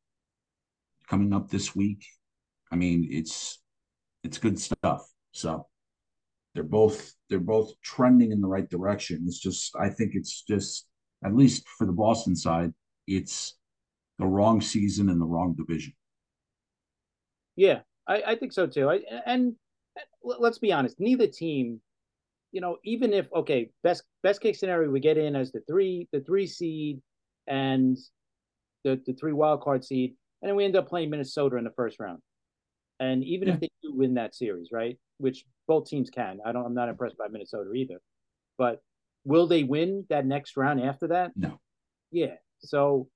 [1.07, 2.05] coming up this week.
[2.71, 3.61] I mean, it's
[4.23, 5.07] it's good stuff.
[5.31, 5.67] So
[6.53, 9.23] they're both they're both trending in the right direction.
[9.27, 10.87] It's just I think it's just
[11.23, 12.73] at least for the Boston side,
[13.07, 13.56] it's
[14.19, 15.93] the wrong season and the wrong division.
[17.55, 18.89] Yeah, I, I think so too.
[18.89, 19.55] I, and
[20.23, 21.81] let's be honest, neither team,
[22.51, 26.07] you know, even if okay, best best case scenario, we get in as the three
[26.11, 27.01] the three seed
[27.47, 27.97] and
[28.83, 31.71] the the three wild card seed, and then we end up playing Minnesota in the
[31.71, 32.19] first round.
[32.99, 33.53] And even yeah.
[33.55, 36.89] if they do win that series, right, which both teams can, I don't, I'm not
[36.89, 37.99] impressed by Minnesota either.
[38.57, 38.81] But
[39.23, 41.31] will they win that next round after that?
[41.35, 41.59] No.
[42.11, 42.35] Yeah.
[42.59, 43.07] So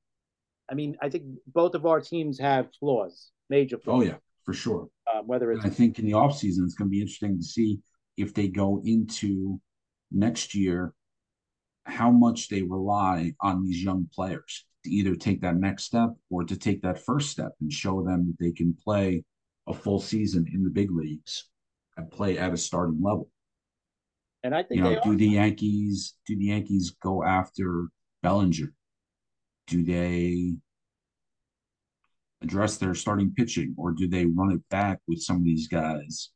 [0.70, 4.02] I mean, I think both of our teams have flaws, major flaws.
[4.02, 4.88] Oh yeah, for sure.
[5.14, 7.44] Um, whether it's, I think in the off season, it's going to be interesting to
[7.44, 7.80] see
[8.18, 9.60] if they go into
[10.12, 10.94] next year
[11.86, 16.44] how much they rely on these young players to either take that next step or
[16.44, 19.24] to take that first step and show them that they can play
[19.68, 21.50] a full season in the big leagues
[21.98, 23.30] and play at a starting level.
[24.44, 27.88] And I think you know, do the Yankees do the Yankees go after
[28.24, 28.74] Bellinger?
[29.72, 30.54] Do they
[32.42, 36.32] address their starting pitching or do they run it back with some of these guys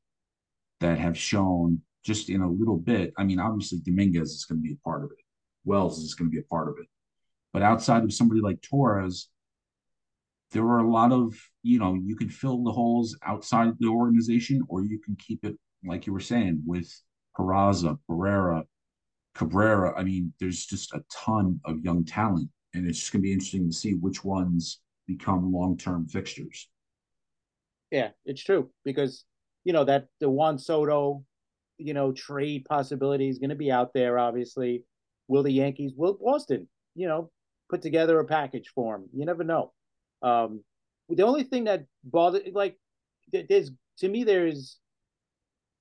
[0.80, 3.14] that have shown just in a little bit?
[3.18, 5.26] I mean, obviously Dominguez is going to be a part of it.
[5.66, 6.88] Wells is going to be a part of it.
[7.52, 9.28] But outside of somebody like Torres,
[10.52, 14.64] there were a lot of, you know, you can fill the holes outside the organization
[14.70, 16.90] or you can keep it, like you were saying, with
[17.38, 18.64] Peraza, Pereira,
[19.34, 19.94] Cabrera.
[20.00, 23.34] I mean, there's just a ton of young talent and it's just going to be
[23.34, 26.70] interesting to see which ones become long-term fixtures.
[27.92, 29.24] Yeah, it's true because
[29.64, 31.24] you know that the Juan Soto,
[31.78, 34.20] you know, trade possibility is going to be out there.
[34.20, 34.84] Obviously,
[35.28, 35.94] will the Yankees?
[35.96, 36.68] Will Boston?
[36.96, 37.32] You know,
[37.70, 39.06] put together a package for him.
[39.14, 39.72] You never know.
[40.22, 40.64] Um,
[41.10, 42.78] the only thing that bothered, like,
[43.32, 44.80] there's to me, there's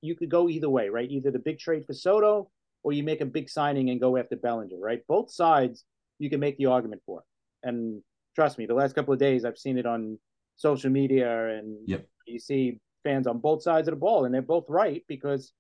[0.02, 1.11] you could go either way, right?
[1.11, 2.50] Either the big trade for Soto
[2.83, 5.00] or you make a big signing and go after Bellinger, right?
[5.09, 5.85] Both sides
[6.18, 7.22] you can make the argument for.
[7.62, 8.03] And
[8.35, 10.18] trust me, the last couple of days I've seen it on
[10.57, 12.07] social media and yep.
[12.27, 15.53] you see fans on both sides of the ball and they're both right because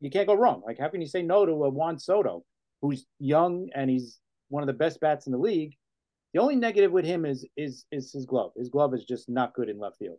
[0.00, 0.62] you can't go wrong.
[0.64, 2.44] Like how can you say no to a Juan Soto
[2.80, 5.74] who's young and he's one of the best bats in the league?
[6.34, 8.52] The only negative with him is is is his glove.
[8.56, 10.18] His glove is just not good in left field.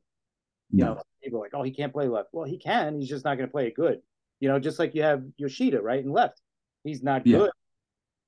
[0.76, 2.30] You know, people are like, oh, he can't play left.
[2.32, 3.00] Well, he can.
[3.00, 4.00] He's just not going to play it good.
[4.40, 6.42] You know, just like you have Yoshida right and left.
[6.84, 7.38] He's not yeah.
[7.38, 7.52] good.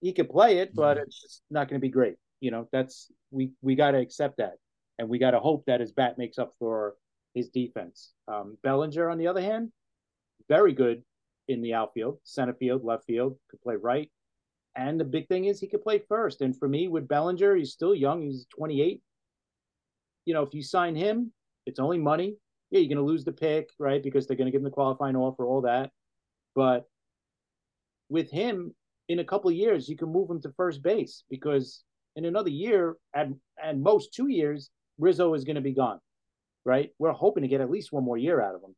[0.02, 2.16] He could play it, but it's just not going to be great.
[2.40, 4.56] You know, that's we we got to accept that,
[5.00, 6.96] and we got to hope that his bat makes up for
[7.34, 8.12] his defense.
[8.28, 9.72] Um, Bellinger, on the other hand,
[10.48, 11.04] very good
[11.48, 14.10] in the outfield, center field, left field, could play right.
[14.76, 16.42] And the big thing is he could play first.
[16.42, 18.22] And for me, with Bellinger, he's still young.
[18.22, 19.02] He's 28.
[20.26, 21.32] You know, if you sign him,
[21.66, 22.36] it's only money.
[22.72, 24.02] Yeah, you're going to lose the pick, right?
[24.02, 25.92] Because they're going to give him the qualifying offer, all that.
[26.56, 26.86] But
[28.10, 28.74] with him,
[29.10, 31.84] in a couple of years, you can move him to first base because
[32.16, 33.28] in another year, at,
[33.62, 36.00] at most two years, Rizzo is going to be gone,
[36.64, 36.92] right?
[36.98, 38.76] We're hoping to get at least one more year out of him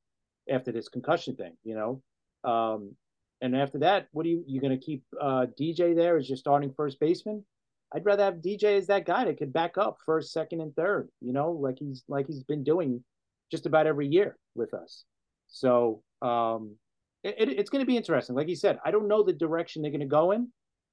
[0.49, 2.01] after this concussion thing, you know.
[2.49, 2.95] Um,
[3.41, 6.37] and after that, what are you you going to keep uh, DJ there as your
[6.37, 7.45] starting first baseman?
[7.93, 11.09] I'd rather have DJ as that guy that could back up first, second, and third.
[11.21, 13.03] You know, like he's like he's been doing
[13.51, 15.03] just about every year with us.
[15.47, 16.75] So um,
[17.23, 18.36] it, it, it's going to be interesting.
[18.36, 20.49] Like you said, I don't know the direction they're going to go in,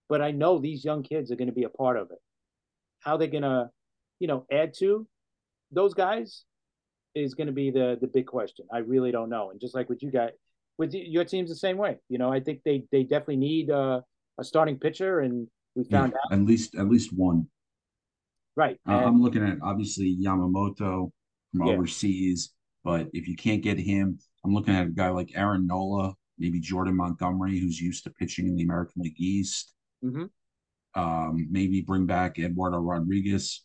[0.08, 2.18] but I know these young kids are going to be a part of it.
[3.00, 3.70] How they're going to,
[4.18, 5.06] you know, add to
[5.70, 6.44] those guys
[7.14, 8.66] is going to be the the big question.
[8.72, 9.50] I really don't know.
[9.50, 10.30] And just like what you got
[10.78, 11.98] with your team's the same way.
[12.08, 14.00] You know, I think they they definitely need uh,
[14.38, 17.46] a starting pitcher, and we found yeah, out at least at least one.
[18.56, 18.78] Right.
[18.88, 21.10] Uh, I'm looking at obviously Yamamoto
[21.52, 21.72] from yeah.
[21.72, 22.52] overseas,
[22.84, 26.60] but if you can't get him, I'm looking at a guy like Aaron Nola, maybe
[26.60, 29.72] Jordan Montgomery, who's used to pitching in the American League East.
[30.04, 30.24] Mm-hmm.
[31.00, 33.64] Um, maybe bring back Eduardo Rodriguez.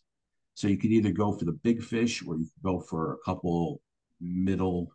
[0.54, 3.18] So you could either go for the big fish or you could go for a
[3.24, 3.80] couple
[4.20, 4.90] middle,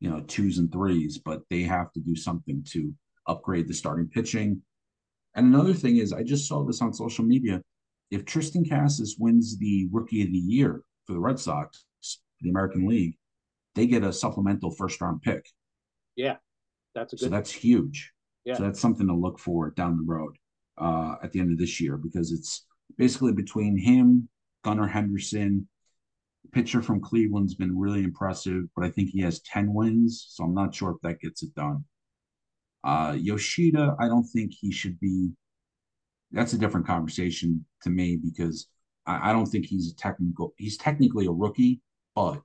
[0.00, 2.92] you know, twos and threes, but they have to do something to
[3.26, 4.60] upgrade the starting pitching.
[5.34, 7.62] And another thing is, I just saw this on social media.
[8.10, 11.86] If Triston Casas wins the Rookie of the Year for the Red Sox,
[12.40, 13.16] the American League,
[13.74, 15.46] they get a supplemental first round pick.
[16.16, 16.36] Yeah,
[16.94, 17.24] that's a good.
[17.24, 18.12] So that's huge.
[18.44, 18.54] Yeah.
[18.56, 20.36] So that's something to look for down the road
[20.78, 22.66] uh, at the end of this year because it's
[22.98, 24.28] basically between him,
[24.64, 25.68] Gunnar Henderson,
[26.52, 30.54] pitcher from Cleveland's been really impressive, but I think he has 10 wins, so I'm
[30.54, 31.84] not sure if that gets it done.
[32.84, 35.30] Uh, Yoshida, I don't think he should be.
[36.32, 38.66] That's a different conversation to me because
[39.06, 40.52] I, I don't think he's a technical.
[40.56, 41.80] He's technically a rookie,
[42.14, 42.42] but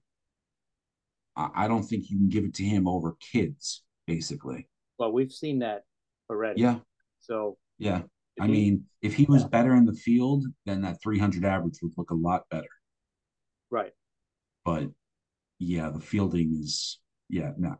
[1.38, 3.84] I, don't think you can give it to him over kids.
[4.06, 4.68] Basically.
[4.98, 5.84] Well, we've seen that
[6.30, 6.62] already.
[6.62, 6.80] Yeah.
[7.22, 7.58] So.
[7.78, 8.02] Yeah.
[8.40, 9.48] I he, mean, if he was yeah.
[9.50, 12.68] better in the field, then that 300 average would look a lot better.
[13.70, 13.92] Right.
[14.64, 14.90] But
[15.60, 17.52] yeah, the fielding is yeah.
[17.58, 17.76] No,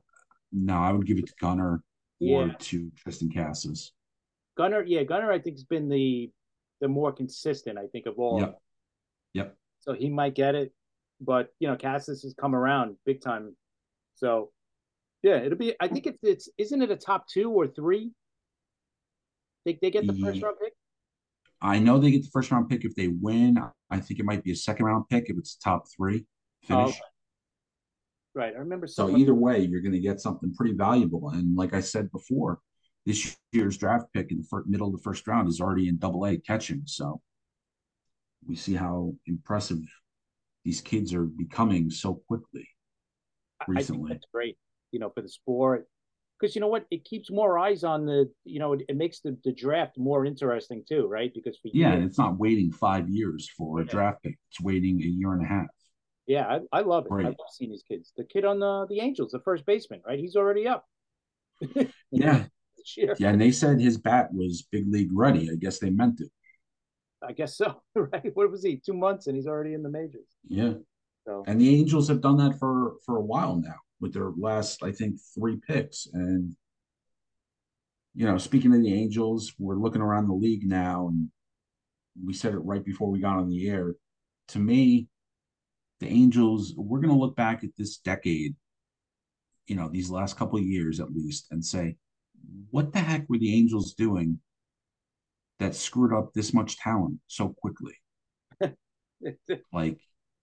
[0.52, 1.82] no, I would give it to Gunnar
[2.20, 2.54] or yeah.
[2.60, 3.92] to Triston Casas.
[4.58, 6.32] Gunnar, yeah, Gunnar, I think has been the
[6.82, 7.78] the more consistent.
[7.78, 8.40] I think of all.
[8.40, 8.60] Yep.
[9.34, 9.58] Yep.
[9.80, 10.74] So he might get it,
[11.20, 13.56] but you know, Casas has come around big time.
[14.16, 14.52] So
[15.24, 15.76] yeah, it'll be.
[15.80, 18.12] I think it's it's isn't it a top two or three?
[19.66, 20.74] They they get the first round pick.
[21.62, 23.58] I know they get the first round pick if they win.
[23.90, 26.26] I think it might be a second round pick if it's top three
[26.64, 26.86] finish.
[26.86, 27.00] Oh, okay.
[28.34, 28.54] Right.
[28.56, 28.86] I remember.
[28.86, 31.30] So either way, you're going to get something pretty valuable.
[31.30, 32.60] And like I said before,
[33.06, 35.98] this year's draft pick in the first, middle of the first round is already in
[35.98, 36.84] Double A catching.
[36.86, 37.22] So
[38.48, 39.80] we see how impressive
[40.68, 42.68] these kids are becoming so quickly
[43.70, 44.12] recently.
[44.12, 44.58] that's great.
[44.92, 45.88] You know, for the sport,
[46.38, 48.30] because you know what, it keeps more eyes on the.
[48.44, 51.32] You know, it, it makes the, the draft more interesting too, right?
[51.34, 55.02] Because for yeah, years, it's not waiting five years for a draft pick; it's waiting
[55.02, 55.68] a year and a half.
[56.26, 57.14] Yeah, I, I love it.
[57.14, 58.12] I love seeing these kids.
[58.18, 60.20] The kid on the the Angels, the first baseman, right?
[60.20, 60.84] He's already up.
[62.12, 62.44] yeah.
[62.96, 65.50] Yeah, and they said his bat was big league ready.
[65.50, 66.30] I guess they meant it.
[67.28, 68.32] I guess so, right?
[68.36, 68.78] What was he?
[68.78, 70.28] Two months, and he's already in the majors.
[70.48, 70.74] Yeah.
[71.26, 71.44] So.
[71.46, 74.92] And the Angels have done that for for a while now with their last, I
[74.92, 76.08] think, three picks.
[76.14, 76.56] And
[78.16, 81.30] you know, speaking of the Angels, we're looking around the league now, and
[82.24, 83.96] we said it right before we got on the air.
[84.50, 85.08] To me,
[86.00, 88.56] the Angels, we're going to look back at this decade,
[89.68, 91.98] you know, these last couple of years at least, and say,
[92.72, 94.40] what the heck were the Angels doing
[95.60, 97.96] that screwed up this much talent so quickly.
[99.74, 100.00] like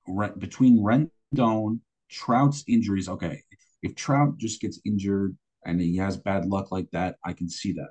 [0.08, 3.08] re- between Rendon, Trout's injuries.
[3.08, 3.42] Okay,
[3.82, 7.72] if Trout just gets injured and he has bad luck like that, I can see
[7.72, 7.90] that.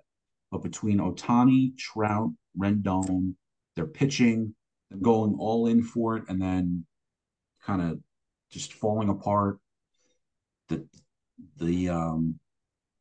[0.51, 3.36] But between Ohtani, Trout, Rendon,
[3.76, 4.53] they're pitching,
[4.89, 6.86] they're going all in for it, and then
[7.65, 7.99] kind of
[8.51, 9.59] just falling apart.
[10.69, 10.88] The
[11.57, 12.39] the um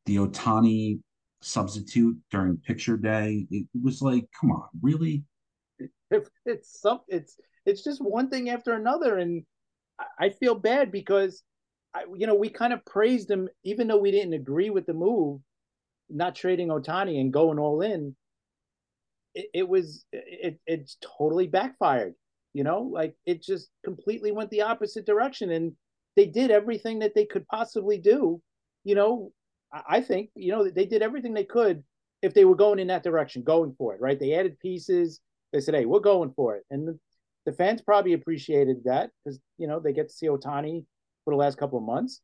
[0.05, 0.99] the Ohtani
[1.43, 5.23] substitute during picture day, it was like, come on, really?
[6.45, 9.43] It's some it's it's just one thing after another, and
[10.19, 11.43] I feel bad because
[11.93, 14.93] I, you know we kind of praised him even though we didn't agree with the
[14.93, 15.41] move,
[16.09, 18.15] not trading Ohtani and going all in.
[19.33, 22.13] It, it was it it's totally backfired.
[22.53, 25.73] You know, like it just completely went the opposite direction, and
[26.15, 28.39] they did everything that they could possibly do.
[28.83, 29.31] You know,
[29.87, 31.83] I think you know they did everything they could
[32.21, 34.01] if they were going in that direction, going for it.
[34.01, 34.19] Right?
[34.19, 35.19] They added pieces.
[35.51, 36.99] They said, "Hey, we're going for it," and the,
[37.45, 40.85] the fans probably appreciated that because you know they get to see Ohtani
[41.25, 42.21] for the last couple of months.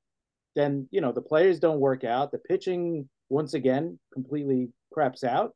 [0.56, 2.32] Then you know the players don't work out.
[2.32, 5.54] The pitching once again completely craps out.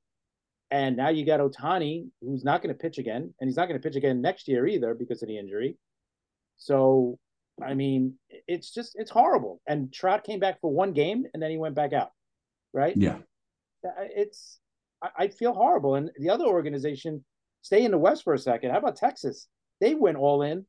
[0.71, 3.79] And now you got Ohtani who's not going to pitch again, and he's not going
[3.79, 5.77] to pitch again next year either because of the injury.
[6.57, 7.19] So,
[7.61, 8.15] I mean,
[8.47, 9.61] it's just it's horrible.
[9.67, 12.11] And Trout came back for one game, and then he went back out.
[12.73, 12.95] Right?
[12.97, 13.17] Yeah.
[14.15, 14.59] It's
[15.17, 15.95] I, feel horrible.
[15.95, 17.23] And the other organization,
[17.61, 18.71] stay in the West for a second.
[18.71, 19.47] How about Texas?
[19.81, 20.65] They went all in,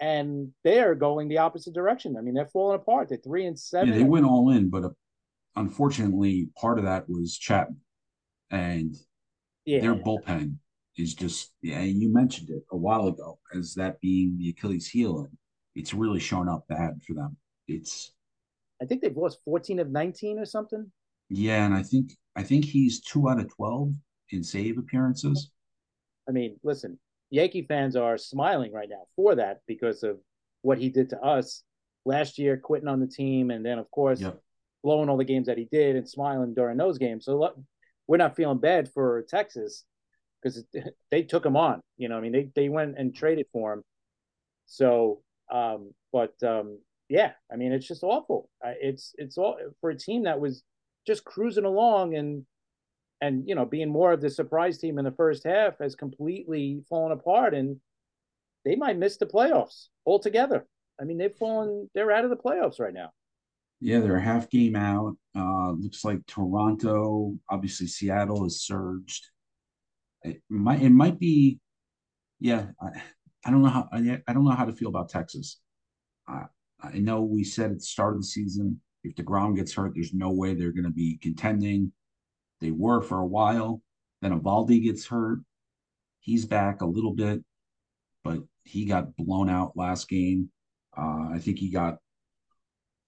[0.00, 2.16] and they're going the opposite direction.
[2.16, 3.08] I mean, they're falling apart.
[3.08, 3.88] They're three and seven.
[3.88, 4.90] Yeah, they went all in, but uh,
[5.56, 7.80] unfortunately, part of that was Chapman,
[8.50, 8.94] and
[9.64, 9.80] yeah.
[9.80, 10.56] their bullpen
[10.96, 11.82] is just yeah.
[11.82, 15.36] You mentioned it a while ago as that being the Achilles heel, and
[15.74, 17.36] it's really shown up bad for them.
[17.68, 18.12] It's
[18.80, 20.90] I think they've lost fourteen of nineteen or something.
[21.28, 23.92] Yeah, and I think I think he's two out of twelve
[24.30, 25.50] in save appearances.
[26.28, 26.98] I mean, listen,
[27.30, 30.18] Yankee fans are smiling right now for that because of
[30.62, 31.62] what he did to us
[32.04, 34.40] last year, quitting on the team, and then of course yep.
[34.82, 37.24] blowing all the games that he did and smiling during those games.
[37.24, 37.54] So
[38.06, 39.84] we're not feeling bad for Texas
[40.42, 40.64] because
[41.10, 41.80] they took him on.
[41.96, 43.82] You know, I mean, they they went and traded for him.
[44.66, 46.78] So, um, but um,
[47.08, 48.48] yeah, I mean, it's just awful.
[48.62, 50.62] It's it's all for a team that was
[51.06, 52.44] just cruising along and
[53.20, 56.82] and you know being more of the surprise team in the first half has completely
[56.88, 57.80] fallen apart and
[58.64, 60.66] they might miss the playoffs altogether.
[61.00, 61.90] I mean, they've fallen.
[61.94, 63.10] They're out of the playoffs right now.
[63.80, 65.16] Yeah, they're a half game out.
[65.36, 69.26] Uh, looks like Toronto, obviously Seattle has surged.
[70.22, 71.58] It might it might be,
[72.38, 72.66] yeah.
[72.80, 73.02] I,
[73.44, 75.60] I don't know how I, don't know how to feel about Texas.
[76.28, 80.14] I know we said at the start of the season if Degrom gets hurt, there's
[80.14, 81.92] no way they're going to be contending.
[82.60, 83.82] They were for a while.
[84.20, 85.40] Then Eovaldi gets hurt.
[86.20, 87.42] He's back a little bit,
[88.22, 90.50] but he got blown out last game.
[90.96, 91.98] Uh, I think he got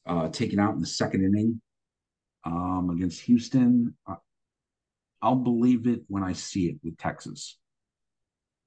[0.06, 1.60] uh, taken out in the second inning
[2.44, 3.94] um, against Houston.
[5.22, 7.56] I'll believe it when I see it with Texas.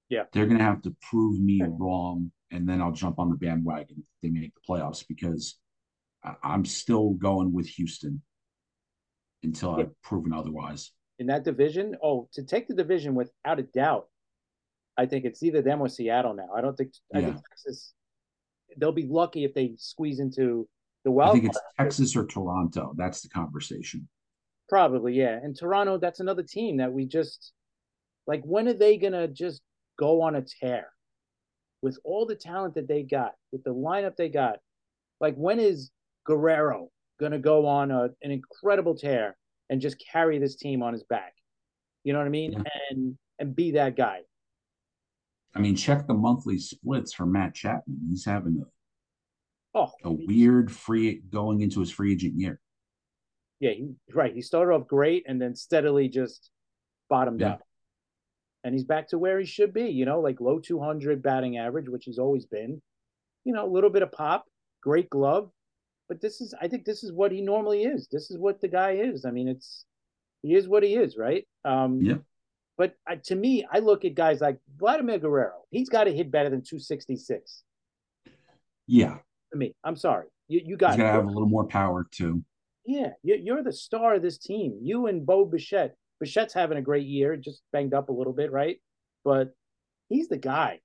[0.09, 0.23] Yeah.
[0.31, 3.97] They're going to have to prove me wrong, and then I'll jump on the bandwagon
[3.99, 5.57] if they make the playoffs because
[6.23, 8.21] I- am still going with Houston
[9.43, 9.85] until yeah.
[9.85, 10.91] I've proven otherwise.
[11.19, 14.07] In that division, oh, to take the division without a doubt,
[14.97, 16.49] I think it's either them or Seattle now.
[16.55, 17.93] I don't think, I think Texas,
[18.77, 20.67] they'll be lucky if they squeeze into
[21.03, 21.31] the wild.
[21.31, 22.93] I think it's Texas or Toronto.
[22.97, 24.07] That's the conversation.
[24.69, 25.39] Probably, yeah.
[25.41, 27.53] And Toronto, that's another team that we just
[28.25, 28.41] like.
[28.43, 29.61] When are they gonna just
[29.97, 30.87] go on a tear
[31.81, 34.59] with all the talent that they got, with the lineup they got?
[35.19, 35.91] Like, when is
[36.25, 36.89] Guerrero
[37.19, 39.37] gonna go on a, an incredible tear
[39.69, 41.33] and just carry this team on his back?
[42.03, 42.53] You know what I mean?
[42.53, 42.63] Yeah.
[42.91, 44.21] And and be that guy.
[45.55, 47.99] I mean, check the monthly splits for Matt Chapman.
[48.09, 48.67] He's having a
[49.77, 52.59] Oh, a weird free going into his free agent year.
[53.59, 54.33] Yeah, he, right.
[54.33, 56.49] He started off great and then steadily just
[57.09, 57.53] bottomed yeah.
[57.53, 57.61] out.
[58.67, 61.89] And he's back to where he should be, you know, like low 200 batting average,
[61.89, 62.81] which he's always been.
[63.45, 64.45] You know, a little bit of pop,
[64.81, 65.49] great glove.
[66.09, 68.07] But this is, I think this is what he normally is.
[68.11, 69.25] This is what the guy is.
[69.25, 69.85] I mean, it's,
[70.41, 71.47] he is what he is, right?
[71.65, 72.17] Um, yeah.
[72.77, 75.63] But uh, to me, I look at guys like Vladimir Guerrero.
[75.71, 77.63] He's got to hit better than 266.
[78.85, 79.17] Yeah
[79.51, 79.75] to me.
[79.83, 80.27] I'm sorry.
[80.47, 82.43] You you got to have a little more power too.
[82.85, 84.79] Yeah, you're the star of this team.
[84.81, 85.95] You and Bo Bichette.
[86.23, 88.77] Bichette's having a great year, just banged up a little bit, right?
[89.23, 89.53] But
[90.09, 90.79] he's the guy.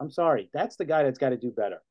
[0.00, 0.50] I'm sorry.
[0.52, 1.82] That's the guy that's got to do better.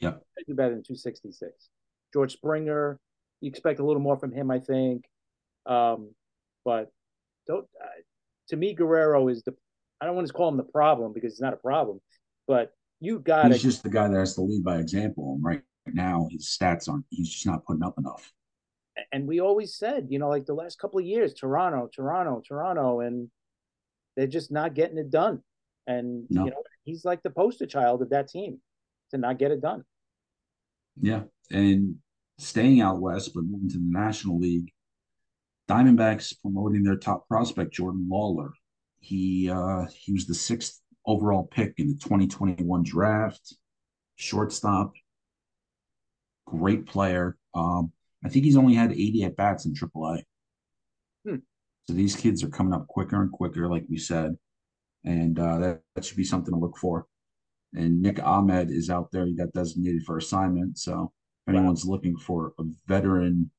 [0.00, 0.14] Yeah.
[0.46, 1.68] Do better than 266.
[2.12, 2.98] George Springer,
[3.40, 5.04] you expect a little more from him, I think.
[5.64, 6.10] Um,
[6.64, 6.90] but
[7.46, 7.66] don't.
[7.82, 7.86] Uh,
[8.48, 9.54] to me, Guerrero is the.
[10.00, 12.00] I don't want to call him the problem because it's not a problem,
[12.46, 13.50] but you got.
[13.50, 15.34] He's just the guy that has to lead by example.
[15.34, 17.04] And right now, his stats aren't.
[17.10, 18.32] He's just not putting up enough.
[19.12, 23.00] And we always said, you know, like the last couple of years, Toronto, Toronto, Toronto,
[23.00, 23.30] and
[24.16, 25.42] they're just not getting it done.
[25.86, 26.44] And no.
[26.44, 28.60] you know, he's like the poster child of that team
[29.10, 29.84] to not get it done.
[31.00, 31.96] Yeah, and
[32.38, 34.72] staying out west, but moving to the National League,
[35.68, 38.50] Diamondbacks promoting their top prospect Jordan Lawlar.
[39.00, 43.54] He uh, he was the sixth overall pick in the 2021 draft,
[44.16, 44.92] shortstop,
[46.46, 47.36] great player.
[47.54, 47.92] Um,
[48.26, 50.22] I think he's only had 80 at bats in AAA.
[51.24, 51.36] Hmm.
[51.86, 54.36] So these kids are coming up quicker and quicker, like we said,
[55.04, 57.06] and uh, that, that should be something to look for.
[57.74, 59.26] And Nick Ahmed is out there.
[59.26, 60.76] He got designated for assignment.
[60.76, 61.12] So
[61.46, 61.92] if anyone's wow.
[61.92, 63.52] looking for a veteran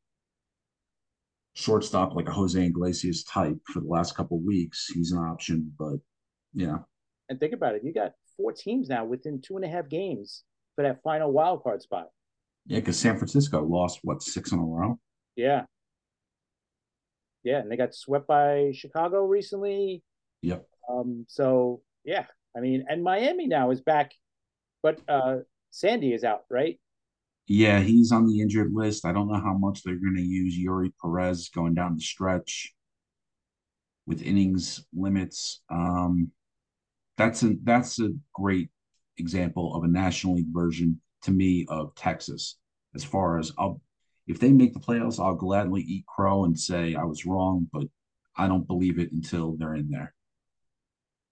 [1.53, 5.71] shortstop like a Jose Iglesias type for the last couple weeks, he's an option.
[5.79, 5.99] But
[6.53, 6.79] yeah.
[7.29, 7.83] And think about it.
[7.85, 10.43] You got four teams now within two and a half games
[10.75, 12.09] for that final wild card spot.
[12.67, 14.99] Yeah, because San Francisco lost what six in a row.
[15.35, 15.63] Yeah.
[17.43, 20.03] Yeah, and they got swept by Chicago recently.
[20.41, 20.65] Yep.
[20.89, 21.25] Um.
[21.27, 24.11] So yeah, I mean, and Miami now is back,
[24.83, 25.37] but uh
[25.69, 26.79] Sandy is out, right?
[27.47, 29.05] Yeah, he's on the injured list.
[29.05, 32.73] I don't know how much they're going to use Eury Perez going down the stretch
[34.05, 35.61] with innings limits.
[35.69, 36.31] Um,
[37.15, 38.69] that's a that's a great
[39.17, 42.57] example of a National League version to me of Texas.
[42.95, 43.81] As far as I'll,
[44.27, 47.87] if they make the playoffs, I'll gladly eat crow and say I was wrong, but
[48.35, 50.13] I don't believe it until they're in there.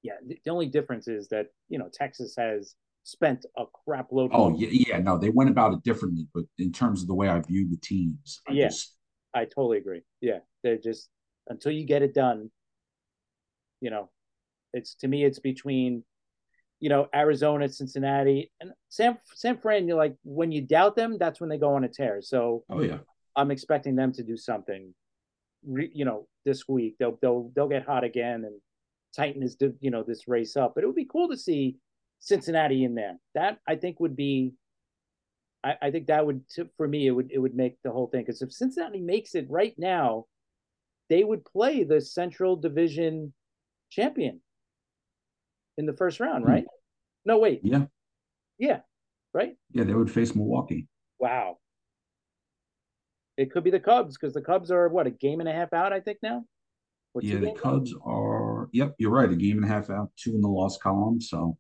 [0.03, 4.31] Yeah, the only difference is that you know Texas has spent a crap load.
[4.33, 7.29] Oh yeah, yeah, no, they went about it differently, but in terms of the way
[7.29, 8.95] I view the teams, I yeah, just...
[9.33, 10.01] I totally agree.
[10.21, 11.09] Yeah, they're just
[11.47, 12.51] until you get it done.
[13.81, 14.09] You know,
[14.73, 16.03] it's to me, it's between,
[16.80, 19.88] you know, Arizona, Cincinnati, and San San Fran.
[19.88, 22.21] You're like when you doubt them, that's when they go on a tear.
[22.21, 22.99] So, oh yeah,
[23.36, 24.93] I'm expecting them to do something.
[25.65, 28.59] Re, you know, this week they'll they'll they'll get hot again and
[29.15, 30.73] tighten this you know this race up.
[30.76, 31.78] But it would be cool to see
[32.19, 33.17] Cincinnati in there.
[33.34, 34.53] That I think would be.
[35.63, 36.41] I, I think that would
[36.78, 39.47] for me it would it would make the whole thing because if Cincinnati makes it
[39.49, 40.26] right now,
[41.09, 43.34] they would play the Central Division
[43.89, 44.41] champion
[45.78, 46.49] in the first round, hmm.
[46.49, 46.63] right?
[46.63, 47.26] Mm.
[47.26, 47.61] No, wait.
[47.63, 47.86] Yeah.
[48.57, 48.80] Yeah.
[49.34, 49.55] Right.
[49.71, 50.88] Yeah, they would face Milwaukee.
[51.19, 51.57] Wow.
[53.38, 55.73] It could be the Cubs because the Cubs are what a game and a half
[55.73, 56.45] out, I think now.
[57.19, 58.09] yeah, the Cubs out?
[58.09, 58.69] are.
[58.71, 59.30] Yep, you're right.
[59.30, 61.19] A game and a half out, two in the loss column.
[61.19, 61.57] So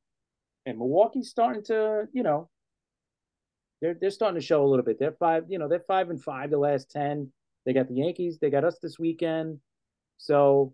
[0.65, 2.49] and Milwaukee's starting to, you know,
[3.81, 4.97] they're they're starting to show a little bit.
[4.99, 7.31] They're five, you know, they're five and five the last ten.
[7.65, 8.39] They got the Yankees.
[8.39, 9.59] They got us this weekend.
[10.17, 10.73] So,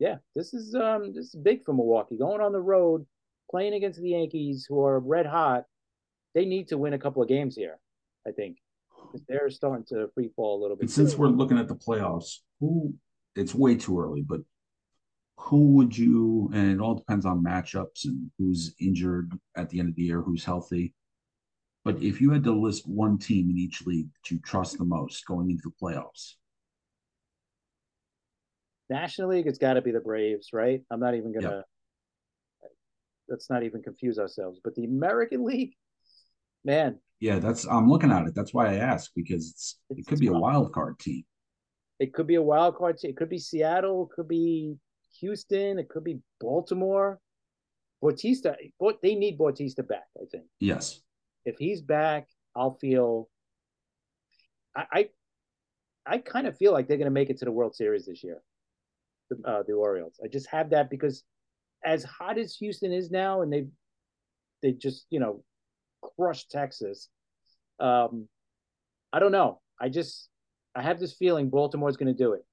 [0.00, 2.16] yeah, this is um this is big for Milwaukee.
[2.16, 3.06] Going on the road,
[3.50, 5.64] playing against the Yankees, who are red hot.
[6.34, 7.78] They need to win a couple of games here.
[8.26, 8.56] I think
[9.28, 10.82] they're starting to free fall a little bit.
[10.84, 12.94] And since we're looking at the playoffs, who
[13.36, 14.40] it's way too early, but
[15.36, 19.88] who would you and it all depends on matchups and who's injured at the end
[19.88, 20.94] of the year who's healthy
[21.82, 24.84] but if you had to list one team in each league that you trust the
[24.84, 26.34] most going into the playoffs
[28.90, 32.70] national league it's got to be the braves right i'm not even gonna yep.
[33.28, 35.72] let's not even confuse ourselves but the american league
[36.64, 40.06] man yeah that's i'm looking at it that's why i ask because it's, it's it
[40.06, 41.22] could be a wild card team
[41.98, 44.76] it could be a wild card team it could be seattle it could be
[45.18, 45.78] Houston.
[45.78, 47.20] It could be Baltimore.
[48.00, 48.56] Bautista,
[49.02, 50.06] they need Bautista back.
[50.16, 50.44] I think.
[50.58, 51.00] Yes.
[51.44, 53.28] If he's back, I'll feel.
[54.74, 55.08] I, I,
[56.06, 58.24] I kind of feel like they're going to make it to the World Series this
[58.24, 58.40] year.
[59.30, 60.18] The, uh, the Orioles.
[60.22, 61.22] I just have that because,
[61.84, 63.66] as hot as Houston is now, and they,
[64.62, 65.42] they just you know,
[66.16, 67.08] crushed Texas.
[67.78, 68.28] Um,
[69.12, 69.60] I don't know.
[69.80, 70.28] I just
[70.74, 72.44] I have this feeling Baltimore's going to do it.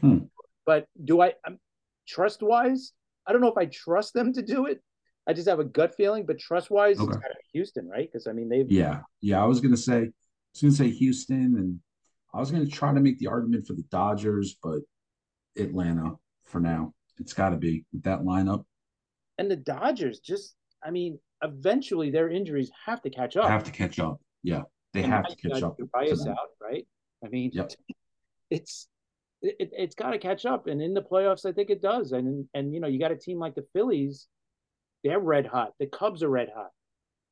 [0.00, 0.18] Hmm.
[0.64, 1.58] But do I um,
[2.06, 2.92] trust wise?
[3.26, 4.82] I don't know if I trust them to do it.
[5.26, 7.16] I just have a gut feeling, but trust wise, okay.
[7.52, 8.08] Houston, right?
[8.10, 9.40] Because I mean, they've yeah, yeah.
[9.40, 10.10] I was gonna say, I
[10.52, 11.78] was gonna say Houston, and
[12.34, 14.80] I was gonna try to make the argument for the Dodgers, but
[15.56, 16.12] Atlanta
[16.44, 16.92] for now.
[17.18, 18.64] It's got to be with that lineup.
[19.38, 23.48] And the Dodgers, just I mean, eventually their injuries have to catch up.
[23.48, 24.20] Have to catch up.
[24.42, 25.76] Yeah, they and have to catch up.
[25.92, 26.86] Bias out, right?
[27.24, 27.70] I mean, yep.
[28.50, 28.88] it's
[29.42, 30.66] it, it's got to catch up.
[30.66, 32.12] And in the playoffs, I think it does.
[32.12, 34.28] And and you know, you got a team like the Phillies,
[35.04, 35.72] they're red hot.
[35.78, 36.70] The Cubs are red hot.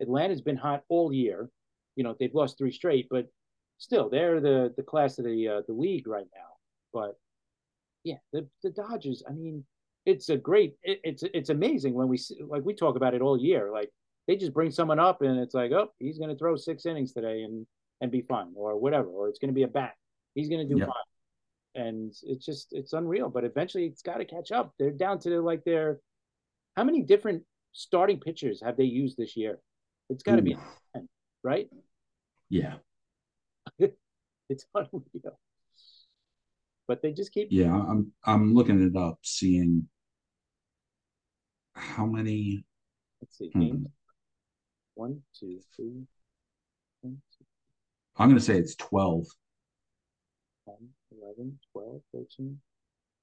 [0.01, 1.51] Atlanta's been hot all year.
[1.97, 3.27] You know, they've lost three straight, but
[3.79, 6.51] still, they're the the class of the uh, the league right now.
[6.93, 7.17] But
[8.05, 9.23] Yeah, the the Dodgers.
[9.29, 9.65] I mean,
[10.07, 10.75] it's a great.
[10.83, 13.71] It, it's it's amazing when we like we talk about it all year.
[13.73, 13.91] Like
[14.27, 17.13] they just bring someone up and it's like, oh, he's going to throw six innings
[17.13, 17.67] today and
[18.01, 19.95] and be fine or whatever, or it's going to be a bat.
[20.35, 20.89] He's going to do yep.
[20.89, 21.85] fine.
[21.87, 23.29] And it's just it's unreal.
[23.29, 24.75] But eventually, it's got to catch up.
[24.79, 26.01] They're down to like their
[26.77, 27.43] how many different
[27.73, 29.59] starting pitchers have they used this year?
[30.09, 30.57] It's got to be
[30.95, 31.09] 10,
[31.43, 31.69] right?
[32.49, 32.75] Yeah.
[33.79, 35.05] it's unreal.
[36.91, 37.47] But they just keep.
[37.53, 39.87] Yeah, I'm I'm looking it up, seeing
[41.77, 42.65] how many.
[43.23, 43.51] Let's see.
[43.55, 43.85] Hmm.
[44.95, 46.03] One, two, three.
[47.03, 47.45] One, two.
[48.17, 49.25] I'm going to say it's 12.
[50.65, 50.75] 10,
[51.23, 52.59] 11, 12, 13.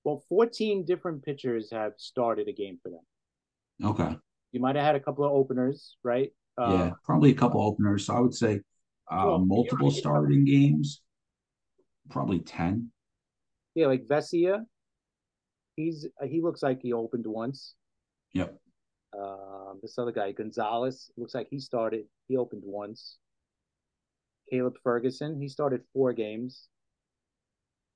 [0.06, 3.90] Well, 14 different pitchers have started a game for them.
[3.90, 4.16] Okay.
[4.54, 6.32] You might have had a couple of openers, right?
[6.58, 8.06] Uh, yeah, probably a couple openers.
[8.06, 8.62] So I would say
[9.12, 11.02] uh, well, multiple starting games,
[12.10, 12.92] probably 10.
[13.78, 14.66] Yeah, like Vesia.
[15.76, 17.76] He's he looks like he opened once.
[18.34, 18.58] Yep.
[19.16, 22.06] Um, this other guy, Gonzalez, looks like he started.
[22.28, 23.18] He opened once.
[24.50, 26.70] Caleb Ferguson, he started four games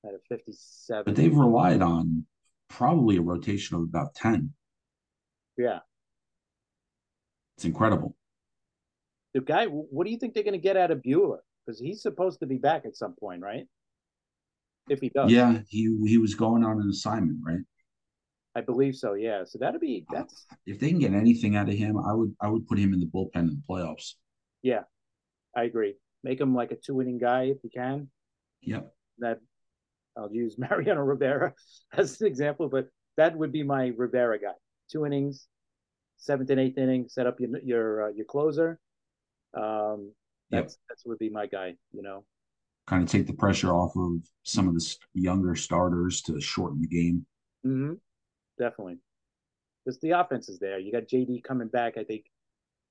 [0.06, 1.04] at a 57.
[1.04, 2.28] But they've relied on
[2.70, 4.54] probably a rotation of about 10.
[5.58, 5.80] Yeah.
[7.58, 8.16] It's incredible.
[9.34, 11.40] The guy, what do you think they're going to get out of Buehler?
[11.66, 13.66] Because he's supposed to be back at some point, right?
[14.90, 15.32] If he does.
[15.32, 17.62] Yeah, he he was going on an assignment, right?
[18.56, 19.14] I believe so.
[19.14, 19.44] Yeah.
[19.46, 22.36] So that'd be uh, that's if they can get anything out of him, I would
[22.42, 24.16] I would put him in the bullpen in the playoffs.
[24.62, 24.82] Yeah,
[25.56, 25.96] I agree.
[26.24, 28.10] Make him like a two inning guy if you can.
[28.62, 28.94] Yep.
[29.20, 29.40] That
[30.18, 31.54] I'll use Mariano Rivera
[31.94, 34.54] as an example, but that would be my Rivera guy.
[34.92, 35.48] Two innings,
[36.18, 38.80] seventh and eighth inning, set up your your uh, your closer.
[39.54, 40.14] Um,
[40.50, 40.80] that's yep.
[40.90, 41.76] that's would be my guy.
[41.94, 42.26] You know,
[42.88, 46.88] kind of take the pressure off of some of the younger starters to shorten the
[46.88, 47.26] game.
[47.66, 47.94] Mm-hmm
[48.62, 48.98] definitely.
[49.84, 50.80] Because the offense is there.
[50.80, 51.98] You got JD coming back.
[51.98, 52.26] I think,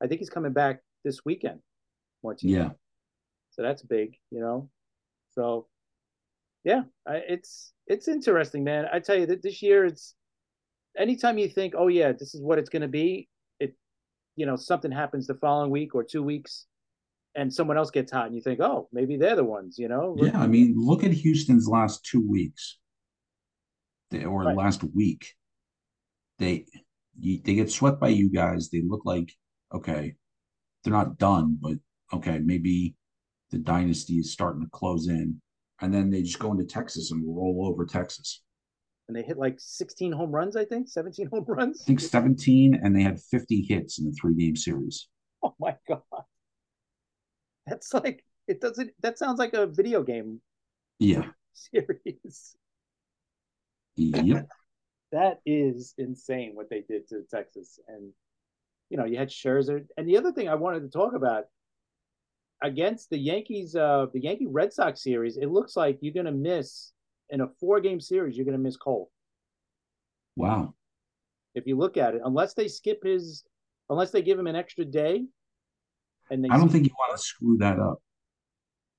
[0.02, 1.60] I think he's coming back this weekend.
[2.22, 2.70] Once yeah.
[3.52, 4.68] So that's big, you know.
[5.30, 5.68] So,
[6.64, 8.86] yeah, I, it's it's interesting, man.
[8.92, 10.14] I tell you that this year, it's
[10.98, 13.28] anytime you think, oh yeah, this is what it's going to be.
[13.60, 13.74] It,
[14.36, 16.66] you know, something happens the following week or two weeks,
[17.34, 20.16] and someone else gets hot, and you think, oh, maybe they're the ones, you know.
[20.18, 22.78] Yeah, I mean, look at Houston's last two weeks,
[24.12, 24.56] or right.
[24.56, 25.34] last week
[26.38, 26.66] they
[27.20, 28.70] they get swept by you guys.
[28.70, 29.32] They look like
[29.72, 30.14] okay,
[30.82, 31.74] they're not done, but
[32.12, 32.96] okay, maybe
[33.50, 35.40] the dynasty is starting to close in,
[35.80, 38.42] and then they just go into Texas and roll over Texas.
[39.06, 41.82] And they hit like 16 home runs, I think, 17 home runs.
[41.82, 45.08] I think 17, and they had 50 hits in the three game series.
[45.42, 46.02] Oh my god,
[47.66, 48.90] that's like it doesn't.
[49.00, 50.40] That sounds like a video game.
[50.98, 51.26] Yeah.
[51.52, 52.56] Series.
[53.96, 54.46] Yep
[55.12, 57.78] that is insane what they did to Texas.
[57.88, 58.12] And
[58.88, 59.84] you know, you had Scherzer.
[59.96, 61.44] And the other thing I wanted to talk about
[62.62, 66.32] against the Yankees, uh, the Yankee Red Sox series, it looks like you're going to
[66.32, 66.92] miss
[67.28, 68.36] in a four game series.
[68.36, 69.10] You're going to miss Cole.
[70.36, 70.74] Wow.
[71.54, 73.44] If you look at it, unless they skip his,
[73.88, 75.24] unless they give him an extra day,
[76.30, 78.00] and I don't think you want to screw that up.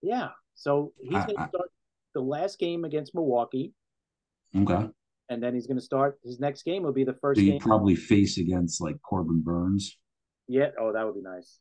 [0.02, 0.30] Yeah.
[0.56, 1.72] So he's going to start
[2.14, 3.74] the last game against Milwaukee.
[4.56, 4.88] Okay
[5.32, 7.40] and then he's going to start his next game will be the first.
[7.40, 9.98] So you probably face against like Corbin Burnes.
[10.48, 10.72] Yeah.
[10.78, 11.60] Oh, that would be nice.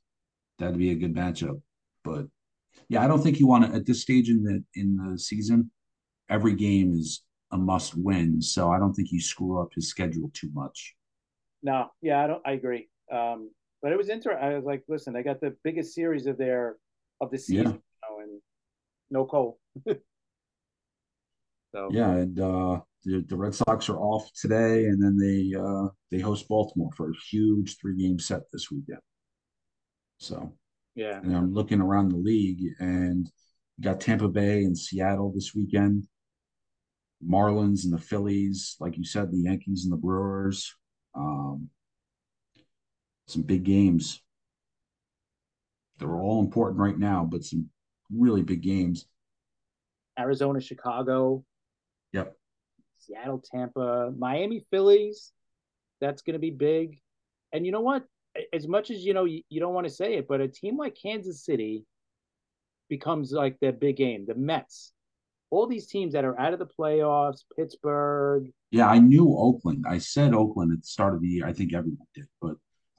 [0.59, 1.63] That'd be a good matchup,
[2.03, 2.27] but
[2.89, 5.71] yeah, I don't think you want to at this stage in the in the season.
[6.29, 10.31] Every game is a must win, so I don't think you screw up his schedule
[10.35, 10.95] too much.
[11.63, 12.43] No, yeah, I don't.
[12.45, 12.89] I agree.
[13.13, 13.51] Um,
[13.83, 14.45] but it was interesting.
[14.45, 16.77] I was like, listen, they got the biggest series of their
[17.21, 17.73] of the season, yeah.
[17.73, 18.41] you know, and
[19.11, 19.59] no Cole.
[19.87, 19.97] so
[21.91, 26.19] yeah, and uh, the, the Red Sox are off today, and then they uh, they
[26.19, 29.01] host Baltimore for a huge three game set this weekend.
[30.19, 30.55] So
[30.95, 33.31] yeah, and I'm looking around the league, and
[33.81, 36.07] got Tampa Bay and Seattle this weekend,
[37.27, 40.75] Marlins and the Phillies, like you said, the Yankees and the Brewers.
[41.15, 41.71] Um,
[43.31, 44.23] some big games.
[45.99, 47.71] They're all important right now, but some
[48.15, 49.07] really big games.
[50.19, 51.45] Arizona, Chicago.
[52.13, 52.37] Yep.
[52.99, 55.33] Seattle, Tampa, Miami, Phillies.
[56.01, 56.99] That's going to be big.
[57.53, 58.05] And you know what?
[58.53, 60.77] As much as you know, you, you don't want to say it, but a team
[60.77, 61.85] like Kansas City
[62.89, 64.25] becomes like their big game.
[64.27, 64.93] The Mets,
[65.51, 68.51] all these teams that are out of the playoffs, Pittsburgh.
[68.71, 69.85] Yeah, I knew Oakland.
[69.89, 71.47] I said Oakland at the start of the year.
[71.47, 72.57] I think everyone did, but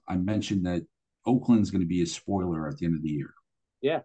[0.08, 0.86] I mentioned that
[1.26, 3.34] Oakland's going to be a spoiler at the end of the year.
[3.82, 4.02] Yeah.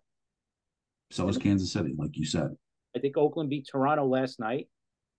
[1.10, 2.56] So is Kansas City, like you said.
[2.94, 4.68] I think Oakland beat Toronto last night.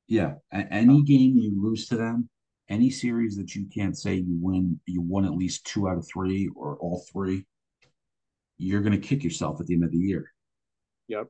[0.07, 2.29] Yeah, a- any game you lose to them,
[2.69, 6.07] any series that you can't say you win, you won at least two out of
[6.07, 7.45] three or all three,
[8.57, 10.31] you're going to kick yourself at the end of the year.
[11.07, 11.27] Yep.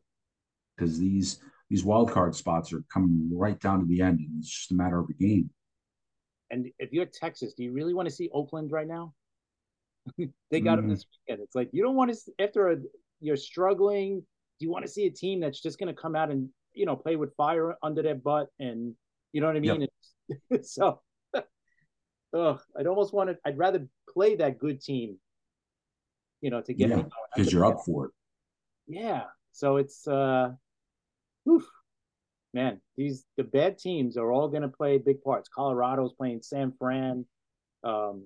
[0.75, 1.39] Because these
[1.69, 4.75] these wild card spots are coming right down to the end, and it's just a
[4.75, 5.49] matter of a game.
[6.49, 9.13] And if you're Texas, do you really want to see Oakland right now?
[10.51, 10.87] they got mm-hmm.
[10.87, 11.43] them this weekend.
[11.43, 12.77] It's like you don't want to after a,
[13.19, 14.21] you're struggling.
[14.59, 16.85] Do you want to see a team that's just going to come out and you
[16.85, 18.95] know play with fire under their butt and
[19.33, 19.87] you know what I mean?
[20.29, 20.63] Yep.
[20.65, 21.01] so,
[22.33, 23.37] oh, I'd almost want to.
[23.45, 25.17] I'd rather play that good team.
[26.41, 27.03] You know, to get yeah,
[27.35, 28.11] because you're up for it.
[28.87, 29.23] Yeah.
[29.51, 30.51] So it's uh,
[31.43, 31.65] whew,
[32.53, 35.49] man, these the bad teams are all going to play big parts.
[35.49, 37.25] Colorado's playing San Fran.
[37.83, 38.25] Um,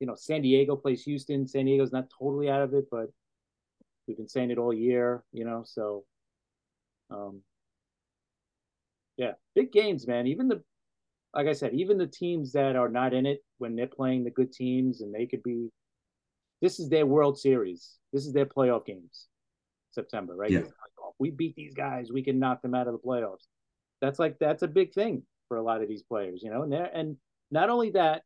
[0.00, 1.46] you know, San Diego plays Houston.
[1.46, 3.06] San Diego's not totally out of it, but
[4.06, 5.62] we've been saying it all year, you know.
[5.64, 6.04] So,
[7.10, 7.40] um,
[9.16, 10.26] yeah, big games, man.
[10.26, 10.62] Even the,
[11.34, 14.30] like I said, even the teams that are not in it when they're playing the
[14.30, 15.70] good teams, and they could be.
[16.62, 17.96] This is their World Series.
[18.14, 19.28] This is their playoff games.
[19.96, 20.50] September, right?
[20.50, 20.60] Yeah.
[21.18, 23.46] we beat these guys, we can knock them out of the playoffs.
[24.00, 26.62] That's like that's a big thing for a lot of these players, you know.
[26.62, 27.16] And they and
[27.50, 28.22] not only that,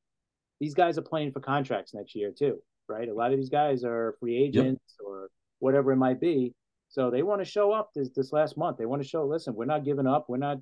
[0.61, 3.09] these guys are playing for contracts next year too, right?
[3.09, 5.07] A lot of these guys are free agents yep.
[5.07, 6.55] or whatever it might be.
[6.89, 8.77] So they want to show up this this last month.
[8.77, 10.27] They want to show, listen, we're not giving up.
[10.29, 10.59] We're not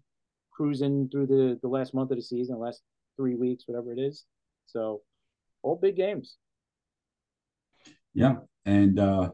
[0.53, 2.82] cruising through the the last month of the season, the last
[3.16, 4.24] three weeks, whatever it is.
[4.66, 5.03] So
[5.62, 6.36] all big games.
[8.14, 8.36] Yeah.
[8.64, 9.30] And uh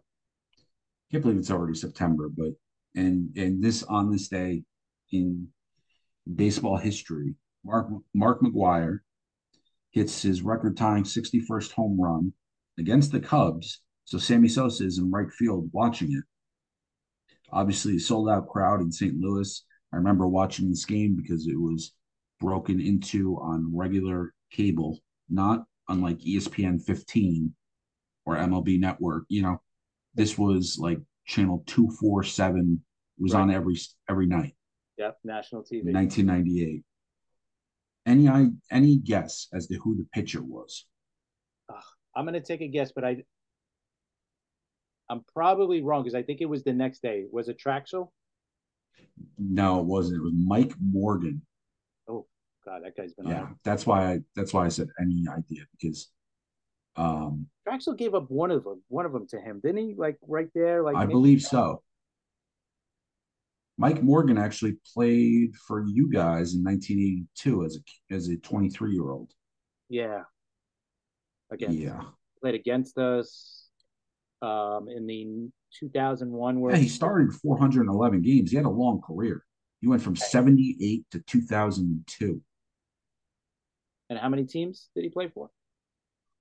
[1.11, 2.53] can't believe it's already September, but
[2.95, 4.63] and and this on this day
[5.13, 5.49] in
[6.33, 7.35] baseball history,
[7.65, 9.01] Mark Mark McGwire
[9.95, 12.33] hits his record-tying 61st home run
[12.79, 13.81] against the Cubs.
[14.05, 16.25] So Sammy Sosa is in right field watching it.
[17.53, 19.15] Obviously, a sold-out crowd in St.
[19.17, 19.65] Louis.
[19.93, 21.93] I remember watching this game because it was
[22.41, 24.99] broken into on regular cable,
[25.31, 27.55] not unlike ESPN 15
[28.27, 29.25] or MLB Network.
[29.29, 29.63] You know,
[30.15, 32.83] this was like channel 247
[33.19, 33.41] was right.
[33.41, 33.79] on every
[34.11, 34.57] every night.
[34.99, 35.93] Yep, national TV.
[35.93, 36.83] 1998.
[38.07, 38.29] Any
[38.71, 40.87] any guess as to who the pitcher was?
[41.73, 41.81] Uh,
[42.15, 43.25] I'm going to take a guess, but I
[45.09, 47.25] I'm probably wrong because I think it was the next day.
[47.31, 48.11] Was it Trachsel?
[49.39, 50.19] No, it wasn't.
[50.19, 51.43] It was Mike Morgan.
[52.09, 52.27] Oh
[52.65, 53.43] God, that guy's been yeah.
[53.43, 53.59] On.
[53.65, 56.09] That's why I that's why I said any idea because
[56.97, 59.95] um Trachsel gave up one of them, one of them to him, didn't he?
[59.97, 61.83] Like right there, like I believe so.
[63.77, 69.11] Mike Morgan actually played for you guys in 1982 as a as a 23 year
[69.11, 69.33] old.
[69.89, 70.23] Yeah.
[71.51, 72.01] Against, yeah.
[72.41, 73.69] Played against us
[74.43, 76.61] um, in the 2001.
[76.61, 78.51] Where yeah, he started 411 games.
[78.51, 79.45] He had a long career.
[79.81, 82.41] He went from 78 to 2002.
[84.09, 85.51] And how many teams did he play for?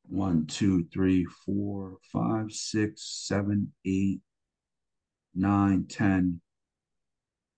[0.07, 4.21] One, two, three, four, five, six, seven, eight,
[5.33, 6.41] nine, 10,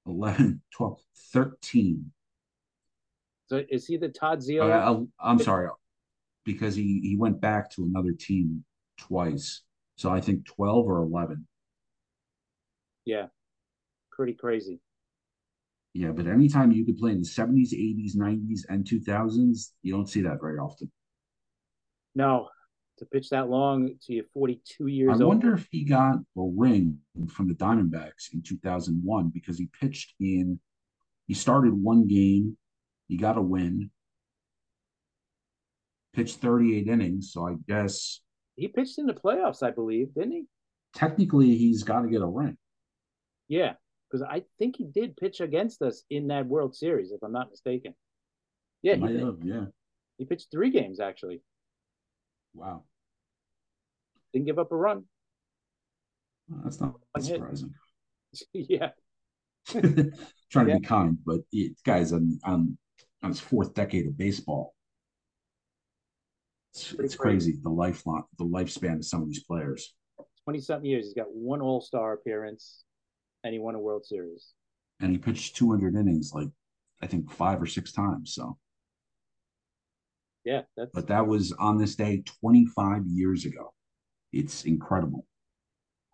[0.06, 1.00] 11, 12,
[1.34, 2.12] 13.
[3.48, 4.72] So is he the Todd Zeile?
[4.72, 5.70] Uh, I'm sorry,
[6.46, 8.64] because he, he went back to another team
[8.98, 9.62] twice.
[9.98, 11.48] So I think 12 or 11.
[13.06, 13.28] Yeah,
[14.12, 14.80] pretty crazy.
[15.94, 20.10] Yeah, but anytime you could play in the 70s, 80s, 90s, and 2000s, you don't
[20.10, 20.92] see that very often.
[22.16, 22.50] No,
[22.98, 25.24] to pitch that long to you 42 years I old.
[25.24, 30.60] wonder if he got a ring from the Diamondbacks in 2001 because he pitched in,
[31.28, 32.58] he started one game,
[33.08, 33.92] he got a win,
[36.14, 37.32] pitched 38 innings.
[37.34, 38.22] So I guess
[38.56, 40.44] he pitched in the playoffs, I believe, didn't he?
[40.94, 42.58] Technically, he's got to get a ring.
[43.48, 43.74] Yeah,
[44.10, 47.52] because I think he did pitch against us in that World Series, if I'm not
[47.52, 47.94] mistaken.
[48.82, 49.66] Yeah, he, have, yeah.
[50.18, 51.42] He pitched three games actually.
[52.56, 52.84] Wow.
[54.34, 55.04] Didn't give up a run.
[56.50, 57.74] Well, that's not surprising.
[58.54, 58.90] yeah.
[59.68, 60.78] Trying to yeah.
[60.78, 62.78] be kind, but the guy's on, on
[63.24, 64.76] on his fourth decade of baseball.
[66.74, 67.52] It's, it's crazy.
[67.52, 69.94] crazy the lifelong the lifespan of some of these players.
[70.44, 71.06] Twenty something years.
[71.06, 72.84] He's got one All Star appearance,
[73.44, 74.54] and he won a World Series.
[75.02, 76.48] And he pitched 200 innings, like
[77.02, 78.34] I think five or six times.
[78.34, 78.58] So
[80.46, 80.92] yeah, that's...
[80.94, 83.74] but that was on this day 25 years ago.
[84.32, 85.26] It's incredible,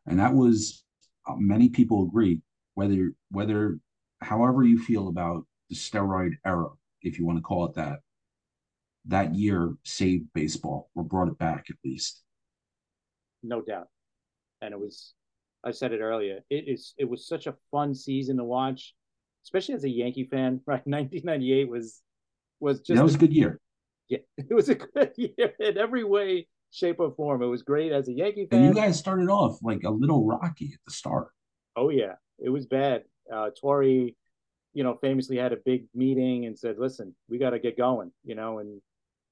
[0.07, 0.83] and that was
[1.27, 2.41] uh, many people agree
[2.75, 3.79] whether whether
[4.21, 6.69] however you feel about the steroid era,
[7.01, 7.99] if you want to call it that.
[9.05, 12.21] That year saved baseball or brought it back at least.
[13.41, 13.87] No doubt,
[14.61, 15.13] and it was.
[15.63, 16.41] I said it earlier.
[16.49, 16.93] It is.
[16.97, 18.93] It was such a fun season to watch.
[19.43, 20.81] especially as a Yankee fan, right?
[20.85, 22.01] 1998 was
[22.59, 23.59] was just that was a good year.
[24.11, 27.41] Yeah, it was a good year in every way, shape, or form.
[27.41, 28.59] It was great as a Yankee fan.
[28.59, 31.29] And you guys started off like a little rocky at the start.
[31.77, 33.03] Oh yeah, it was bad.
[33.33, 34.13] Uh, Torre, you
[34.75, 38.35] know, famously had a big meeting and said, "Listen, we got to get going," you
[38.35, 38.81] know, and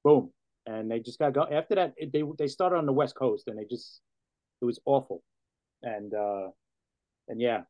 [0.06, 0.32] boom,
[0.66, 1.46] and they just got go.
[1.52, 4.00] After that, it, they they started on the West Coast, and they just
[4.62, 5.22] it was awful,
[5.84, 6.48] and uh,
[7.28, 7.64] and yeah,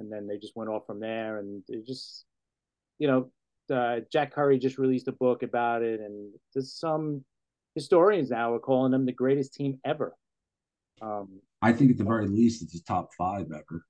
[0.00, 2.24] and then they just went off from there, and it just,
[2.98, 3.30] you know,
[3.70, 7.24] uh, Jack Curry just released a book about it, and there's some
[7.74, 10.14] historians now are calling them the greatest team ever.
[11.00, 13.84] Um, I think at the very least, it's a top five ever.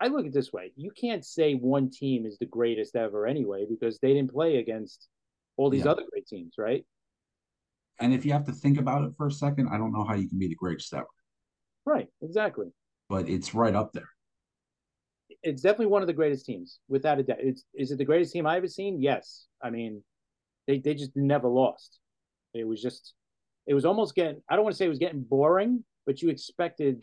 [0.00, 3.66] I look at this way: you can't say one team is the greatest ever anyway,
[3.68, 5.08] because they didn't play against
[5.56, 5.92] all these yeah.
[5.92, 6.84] other great teams, right?
[8.00, 10.14] And if you have to think about it for a second, I don't know how
[10.14, 11.06] you can be the greatest ever.
[11.84, 12.72] Right, exactly.
[13.08, 14.08] But it's right up there.
[15.42, 17.38] It's definitely one of the greatest teams, without a doubt.
[17.40, 19.00] It's is it the greatest team I've ever seen?
[19.00, 19.46] Yes.
[19.62, 20.02] I mean,
[20.66, 21.98] they they just never lost.
[22.54, 23.14] It was just,
[23.66, 24.42] it was almost getting.
[24.48, 27.02] I don't want to say it was getting boring, but you expected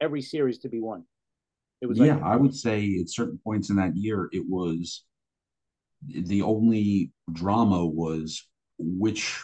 [0.00, 1.04] every series to be won.
[1.80, 2.14] It was yeah.
[2.14, 5.04] Like, I would say at certain points in that year, it was
[6.06, 8.46] the only drama was
[8.78, 9.42] which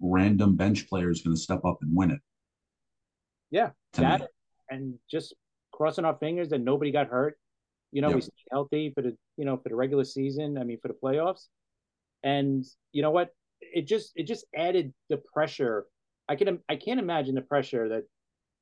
[0.00, 2.20] random bench player is going to step up and win it.
[3.50, 4.26] Yeah, that me.
[4.70, 5.34] and just
[5.72, 7.38] crossing our fingers that nobody got hurt.
[7.96, 8.16] You know, yep.
[8.16, 10.58] we stayed healthy for the you know for the regular season.
[10.58, 11.46] I mean, for the playoffs,
[12.22, 13.30] and you know what?
[13.62, 15.86] It just it just added the pressure.
[16.28, 18.02] I can I can't imagine the pressure that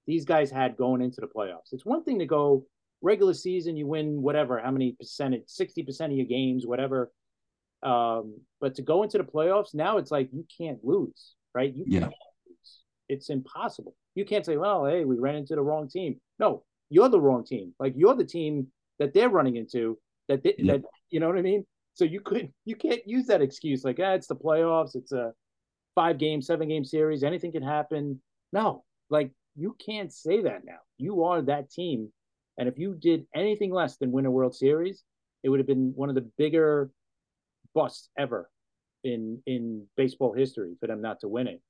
[0.06, 1.72] these guys had going into the playoffs.
[1.72, 2.64] It's one thing to go
[3.02, 7.10] regular season, you win whatever, how many percentage, sixty percent of your games, whatever.
[7.82, 11.74] Um, but to go into the playoffs now, it's like you can't lose, right?
[11.74, 12.00] You yeah.
[12.02, 12.14] can't
[12.46, 12.78] lose.
[13.08, 13.96] It's impossible.
[14.14, 17.44] You can't say, "Well, hey, we ran into the wrong team." No, you're the wrong
[17.44, 17.74] team.
[17.80, 18.68] Like you're the team
[18.98, 19.98] that they're running into.
[20.28, 20.74] That they, yeah.
[20.74, 21.64] that you know what I mean.
[21.94, 24.94] So you could you can't use that excuse like, ah, it's the playoffs.
[24.94, 25.32] It's a
[25.94, 27.22] five game, seven game series.
[27.22, 28.20] Anything can happen.
[28.52, 30.78] No, like you can't say that now.
[30.98, 32.10] You are that team,
[32.58, 35.04] and if you did anything less than win a World Series,
[35.42, 36.90] it would have been one of the bigger
[37.74, 38.50] busts ever
[39.02, 41.60] in in baseball history for them not to win it.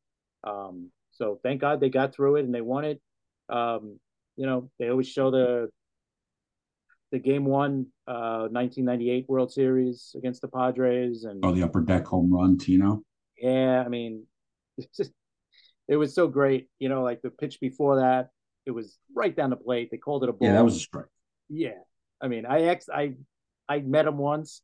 [0.45, 3.01] Um, so thank God they got through it and they won it.
[3.49, 3.99] Um,
[4.37, 5.68] you know, they always show the
[7.15, 12.05] the game one uh 1998 World Series against the Padres and oh the upper deck
[12.07, 13.03] home run Tino.
[13.39, 14.27] Yeah, I mean,
[14.97, 15.12] just,
[15.87, 16.67] it was so great.
[16.81, 18.31] You know, like the pitch before that,
[18.67, 19.91] it was right down the plate.
[19.93, 20.49] They called it a ball.
[20.49, 21.07] Yeah, that was a strike.
[21.49, 21.79] Yeah,
[22.21, 23.15] I mean, I ex I
[23.69, 24.62] I met him once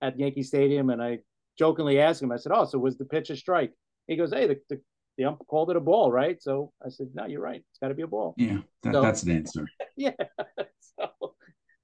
[0.00, 1.20] at Yankee Stadium, and I
[1.56, 3.72] jokingly asked him, I said, "Oh, so was the pitch a strike?"
[4.08, 4.80] He goes, "Hey, the, the,
[5.18, 7.62] the ump called it a ball, right?" So I said, "No, you're right.
[7.70, 9.66] It's got to be a ball." Yeah, that, so, that's the answer.
[9.96, 10.10] yeah.
[10.98, 11.08] so,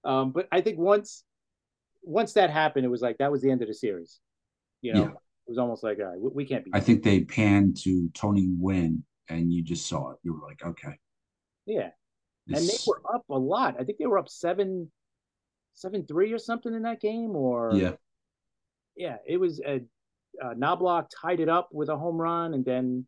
[0.08, 1.22] um, but I think once
[2.02, 4.20] once that happened, it was like that was the end of the series.
[4.80, 5.08] You know, yeah.
[5.08, 6.70] it was almost like, we, we can't be.
[6.72, 10.18] I think they panned to Tony Gwynn, and you just saw it.
[10.22, 10.98] You were like, okay.
[11.66, 11.90] Yeah,
[12.46, 12.58] this...
[12.58, 13.76] and they were up a lot.
[13.78, 14.90] I think they were up seven,
[15.74, 17.92] seven three or something in that game, or yeah,
[18.96, 19.82] yeah, it was a
[20.42, 23.06] uh, Knoblauch tied it up with a home run, and then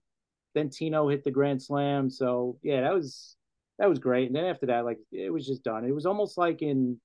[0.55, 2.11] then Tino hit the grand slam.
[2.11, 3.37] So yeah, that was
[3.81, 4.27] that was great.
[4.27, 5.87] And then after that, like it was just done.
[5.87, 7.01] It was almost like in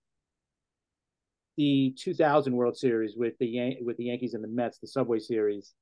[1.55, 5.19] the 2000 World Series with the Yan- with the Yankees and the Mets, the Subway
[5.19, 5.73] Series.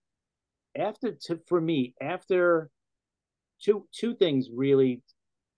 [0.78, 2.70] After to, for me, after
[3.60, 5.02] two two things really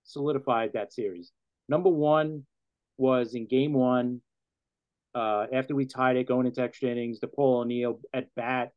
[0.05, 1.33] solidified that series.
[1.67, 2.45] Number one
[2.97, 4.21] was in Game One
[5.13, 8.71] uh, after we tied it going into extra innings, the Paul O'Neill at bat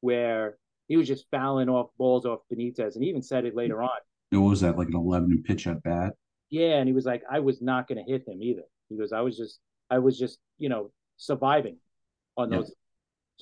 [0.00, 3.82] where he was just fouling off balls off Benitez, and he even said it later
[3.82, 3.98] on.
[4.34, 6.14] It was that like an eleven pitch at bat.
[6.50, 8.62] Yeah, and he was like, I was not going to hit him either.
[8.88, 9.58] He goes, I was just,
[9.90, 11.78] I was just, you know, surviving
[12.36, 12.74] on those, yeah.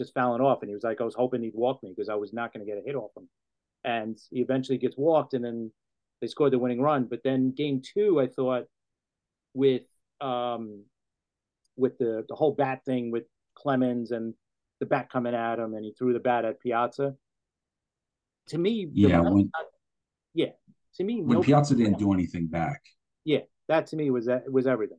[0.04, 2.14] just fouling off, and he was like, I was hoping he'd walk me because I
[2.14, 3.28] was not going to get a hit off him,
[3.84, 5.72] and he eventually gets walked, and then
[6.20, 7.04] they scored the winning run.
[7.04, 8.66] But then game two, I thought
[9.54, 9.82] with
[10.20, 10.84] um
[11.76, 13.24] with the the whole bat thing with
[13.54, 14.34] Clemens and
[14.80, 17.14] the bat coming at him, and he threw the bat at Piazza.
[18.48, 19.50] To me, yeah, when,
[20.34, 20.50] yeah,
[20.96, 22.82] to me, when Piazza didn't do anything back,
[23.24, 24.98] yeah, that to me was that was everything.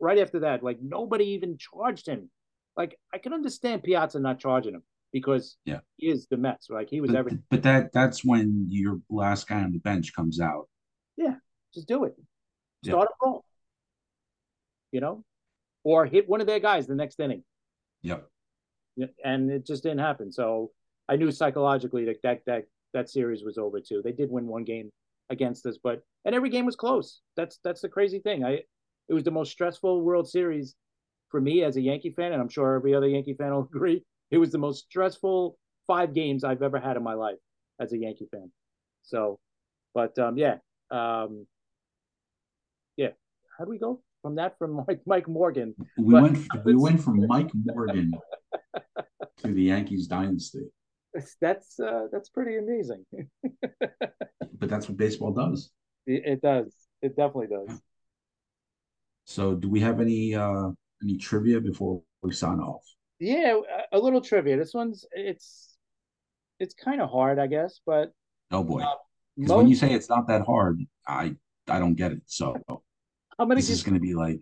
[0.00, 2.30] Right after that, like nobody even charged him.
[2.76, 6.70] Like I can understand Piazza not charging him because yeah, he is the Mets.
[6.70, 7.42] Like he was but, everything.
[7.50, 10.68] But that that's when your last guy on the bench comes out.
[11.16, 11.34] Yeah,
[11.74, 12.14] just do it.
[12.84, 13.14] Start yeah.
[13.14, 13.44] a ball.
[14.92, 15.24] You know,
[15.84, 17.42] or hit one of their guys the next inning.
[18.02, 18.26] Yep.
[19.24, 20.32] And it just didn't happen.
[20.32, 20.70] So
[21.08, 22.64] I knew psychologically that that that
[22.94, 24.02] that series was over too.
[24.02, 24.90] They did win one game
[25.30, 27.20] against us, but and every game was close.
[27.36, 28.44] That's that's the crazy thing.
[28.44, 28.62] I
[29.08, 30.74] it was the most stressful World Series
[31.30, 34.04] for me as a Yankee fan, and I'm sure every other Yankee fan will agree,
[34.30, 37.38] it was the most stressful five games I've ever had in my life
[37.80, 38.50] as a Yankee fan.
[39.02, 39.38] So,
[39.94, 40.56] but um, yeah,
[40.90, 41.46] um,
[42.96, 43.10] yeah.
[43.56, 44.58] How do we go from that?
[44.58, 45.74] From Mike Mike Morgan.
[45.96, 48.12] We but, went we went from Mike Morgan
[49.38, 50.70] to the Yankees dynasty.
[51.40, 53.04] That's uh, that's pretty amazing.
[54.58, 55.70] but that's what baseball does.
[56.06, 56.74] It, it does.
[57.02, 57.80] It definitely does.
[59.24, 60.70] So, do we have any uh
[61.02, 62.82] any trivia before we sign off?
[63.18, 63.60] Yeah,
[63.92, 64.56] a little trivia.
[64.56, 65.76] This one's it's
[66.60, 68.12] it's kind of hard, I guess, but
[68.50, 68.94] oh boy, uh,
[69.36, 71.34] when you say it's not that hard, I
[71.68, 72.22] I don't get it.
[72.26, 72.56] So
[73.38, 74.40] I'm gonna this give, is going to be like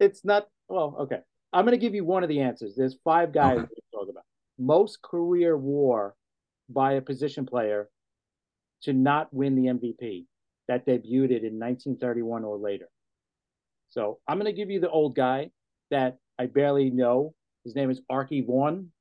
[0.00, 0.96] it's not well.
[1.00, 1.18] Okay,
[1.52, 2.74] I'm going to give you one of the answers.
[2.76, 3.66] There's five guys okay.
[3.66, 4.19] to talk about.
[4.60, 6.14] Most career WAR
[6.68, 7.88] by a position player
[8.82, 10.26] to not win the MVP
[10.68, 12.88] that debuted in 1931 or later.
[13.88, 15.50] So I'm going to give you the old guy
[15.90, 17.34] that I barely know.
[17.64, 18.92] His name is Arky Vaughan.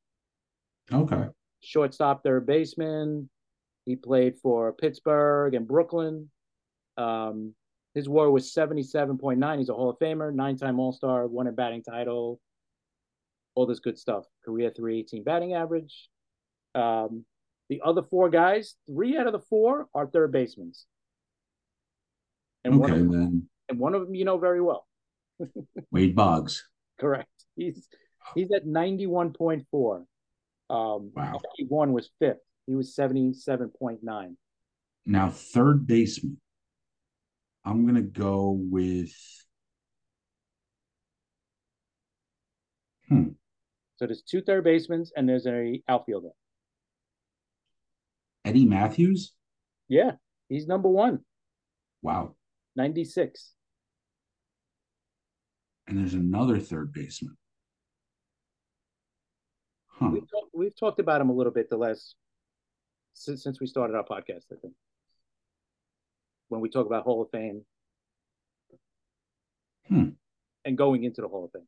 [0.91, 1.26] Okay.
[1.62, 3.30] Shortstop, third baseman.
[3.86, 6.30] He played for Pittsburgh and Brooklyn.
[6.97, 7.53] Um,
[7.93, 9.57] his WAR was 77.9.
[9.57, 12.39] He's a Hall of Famer, nine-time All-Star, won a batting title,
[13.60, 14.24] all this good stuff.
[14.45, 16.07] Career 318 batting average.
[16.76, 17.26] Um,
[17.68, 20.72] the other four guys, three out of the four are third basemen.
[22.64, 23.49] And okay, one them, then.
[23.68, 24.88] And one of them you know very well.
[25.91, 26.68] Wade Boggs.
[26.99, 27.30] Correct.
[27.55, 27.88] He's
[28.34, 30.05] he's at 91.4.
[30.70, 31.39] Um, wow.
[31.68, 32.38] One was fifth.
[32.66, 34.36] He was 77.9.
[35.05, 36.39] Now, third baseman.
[37.66, 39.12] I'm going to go with.
[43.10, 43.30] Hmm.
[44.00, 46.30] So there's two third basemen and there's a outfielder.
[48.45, 49.34] Eddie Mathews?
[49.89, 50.12] Yeah,
[50.47, 51.20] he's number one.
[52.02, 52.36] Wow.
[52.78, 53.52] 96.
[55.88, 57.36] And there's another third baseman.
[59.88, 60.12] Huh.
[60.14, 62.16] We've, talk, we've talked about him a little bit the last
[63.16, 64.76] since, since we started our podcast, I think.
[66.47, 67.66] When we talk about Hall of Fame
[69.89, 70.10] hmm.
[70.64, 71.68] and going into the Hall of Fame,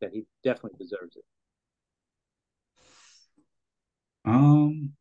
[0.00, 1.24] that he definitely deserves it.
[4.24, 4.92] Um,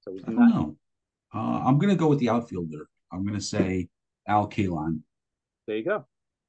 [0.00, 0.76] so I don't know.
[1.34, 2.88] Uh, I'm going to go with the outfielder.
[3.12, 3.88] I'm going to say
[4.26, 5.00] Al Kaline.
[5.66, 6.06] There you go.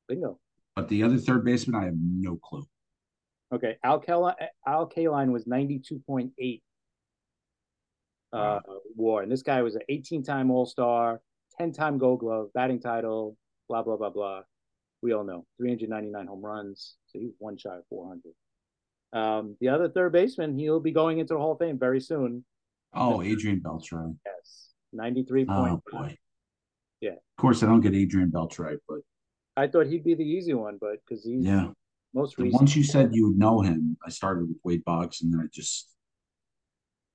[0.08, 0.40] Bingo.
[0.76, 2.66] But the other third baseman, I have no clue.
[3.54, 4.34] Okay, Al Kaline,
[4.66, 6.62] Al Kaline was 92.8
[8.34, 8.60] uh,
[8.96, 11.22] WAR, and this guy was an 18-time All-Star,
[11.62, 13.38] 10-time Gold Glove, batting title,
[13.70, 14.42] blah blah blah blah.
[15.04, 18.34] We all know 399 home runs, so he's one shy of 400.
[19.14, 22.44] Um, the other third baseman, he'll be going into the Hall of Fame very soon.
[22.94, 24.16] Oh, Adrian Beltre.
[24.26, 26.18] Yes, 93 Oh boy.
[27.00, 27.12] Yeah.
[27.12, 29.00] Of course, I don't get Adrian Beltre, but
[29.56, 31.70] I thought he'd be the easy one, but because he's yeah
[32.14, 32.54] most recent.
[32.54, 35.48] Once you said you would know him, I started with Wade Boggs, and then I
[35.54, 35.90] just.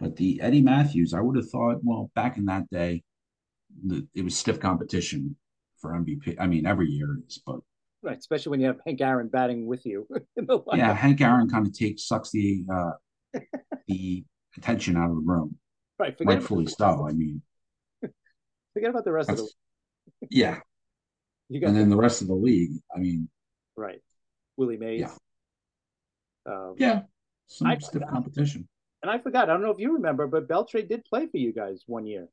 [0.00, 3.02] But the Eddie Mathews, I would have thought, well, back in that day,
[3.84, 5.34] the, it was stiff competition
[5.80, 6.36] for MVP.
[6.38, 7.58] I mean, every year it is, but
[8.02, 10.06] right, especially when you have Hank Aaron batting with you.
[10.74, 13.40] yeah, Hank Aaron kind of takes sucks the uh,
[13.86, 14.24] the
[14.56, 15.56] attention out of the room.
[15.98, 17.06] Right, rightfully so.
[17.08, 17.42] I mean,
[18.72, 19.48] forget about the rest of the.
[20.30, 20.60] Yeah,
[21.48, 22.72] you got and then the rest of the league.
[22.94, 23.28] I mean,
[23.76, 24.02] right,
[24.56, 25.00] Willie Mays.
[25.00, 27.02] Yeah, um, yeah,
[27.48, 28.68] some I stiff competition.
[29.02, 29.48] And I forgot.
[29.48, 32.26] I don't know if you remember, but Beltre did play for you guys one year.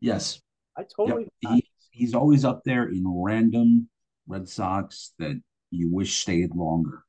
[0.00, 0.40] Yes,
[0.76, 1.28] I totally.
[1.42, 1.52] Yep.
[1.52, 3.88] He, he's always up there in random
[4.30, 7.04] Red Sox that you wish stayed longer.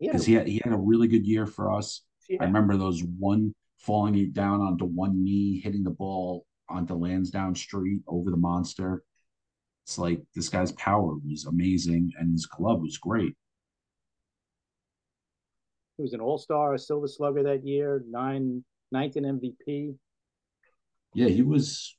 [0.00, 2.02] Because he had, he had a really good year for us.
[2.28, 2.38] Yeah.
[2.40, 8.02] I remember those one falling down onto one knee, hitting the ball onto Lansdowne Street
[8.06, 9.02] over the monster.
[9.84, 13.34] It's like this guy's power was amazing and his club was great.
[15.96, 19.96] He was an all star, a silver slugger that year, nine, ninth in MVP.
[21.14, 21.96] Yeah, he was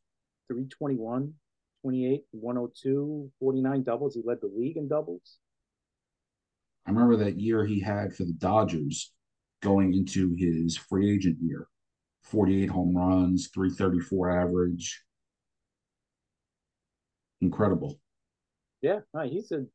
[0.48, 1.34] 321,
[1.82, 4.16] 28, 102, 49 doubles.
[4.16, 5.38] He led the league in doubles.
[6.86, 9.12] I remember that year he had for the Dodgers
[9.62, 11.68] going into his free agent year
[12.24, 15.04] 48 home runs, 334 average
[17.42, 18.00] incredible.
[18.82, 19.66] Yeah, he's a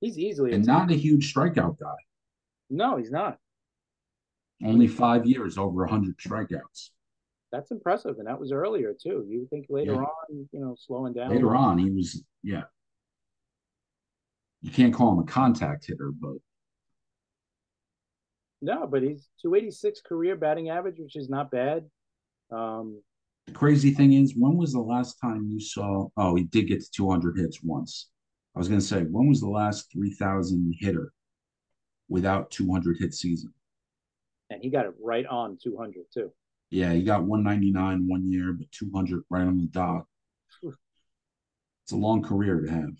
[0.00, 1.94] he's easily and not a huge strikeout guy.
[2.70, 3.38] No, he's not.
[4.64, 6.90] Only five years over hundred strikeouts.
[7.52, 9.26] That's impressive, and that was earlier too.
[9.28, 9.98] You think later yeah.
[9.98, 11.30] on, you know, slowing down.
[11.30, 12.62] Later on, he was yeah.
[14.62, 16.36] You can't call him a contact hitter, but
[18.62, 21.84] no, but he's 286 career batting average, which is not bad.
[22.50, 23.02] Um,
[23.46, 26.08] the crazy thing is, when was the last time you saw?
[26.16, 28.08] Oh, he did get to 200 hits once.
[28.54, 31.12] I was going to say, when was the last 3,000 hitter
[32.08, 33.52] without 200 hit season?
[34.48, 36.32] And he got it right on 200 too.
[36.72, 40.06] Yeah, he got 199 one year, but 200 right on the dot.
[40.62, 42.94] It's a long career to have.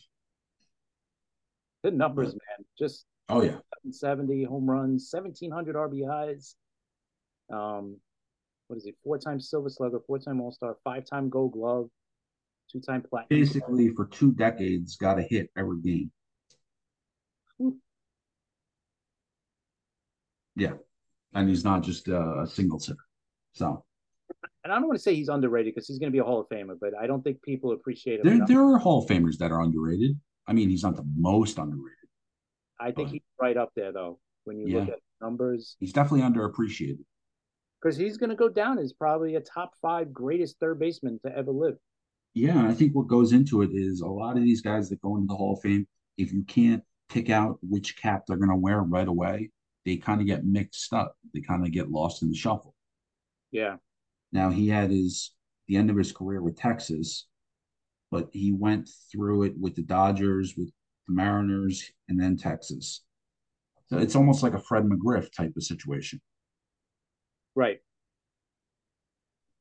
[1.82, 2.66] Good numbers, but, man.
[2.78, 3.56] Just oh yeah,
[3.90, 6.54] 70 home runs, 1700 RBIs.
[7.50, 7.96] Um,
[8.66, 8.92] what is he?
[9.02, 11.88] Four-time Silver Slugger, four-time All-Star, five-time Gold Glove,
[12.70, 13.28] two-time Platinum.
[13.30, 16.10] Basically, for two decades, got a hit every game.
[20.56, 20.74] Yeah,
[21.32, 22.98] and he's not just a single hitter.
[23.52, 23.84] So,
[24.64, 26.40] and I don't want to say he's underrated because he's going to be a Hall
[26.40, 28.24] of Famer, but I don't think people appreciate him.
[28.24, 28.48] There, enough.
[28.48, 30.18] there are Hall of Famers that are underrated.
[30.46, 31.96] I mean, he's not the most underrated.
[32.80, 34.18] I think but, he's right up there, though.
[34.44, 34.80] When you yeah.
[34.80, 37.04] look at numbers, he's definitely underappreciated.
[37.80, 41.36] Because he's going to go down as probably a top five greatest third baseman to
[41.36, 41.76] ever live.
[42.34, 45.16] Yeah, I think what goes into it is a lot of these guys that go
[45.16, 45.86] into the Hall of Fame,
[46.16, 49.50] if you can't pick out which cap they're going to wear right away,
[49.84, 51.16] they kind of get mixed up.
[51.34, 52.71] They kind of get lost in the shuffle.
[53.52, 53.76] Yeah.
[54.32, 55.32] Now he had his
[55.68, 57.28] the end of his career with Texas,
[58.10, 60.72] but he went through it with the Dodgers, with
[61.06, 63.02] the Mariners, and then Texas.
[63.86, 66.20] So it's almost like a Fred McGriff type of situation.
[67.54, 67.80] Right.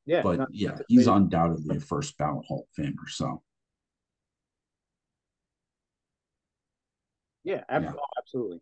[0.06, 0.22] Yeah.
[0.22, 3.08] But yeah, he's undoubtedly a first ballot Hall of Famer.
[3.08, 3.44] So.
[7.44, 7.92] Yeah, yeah.
[8.18, 8.62] absolutely.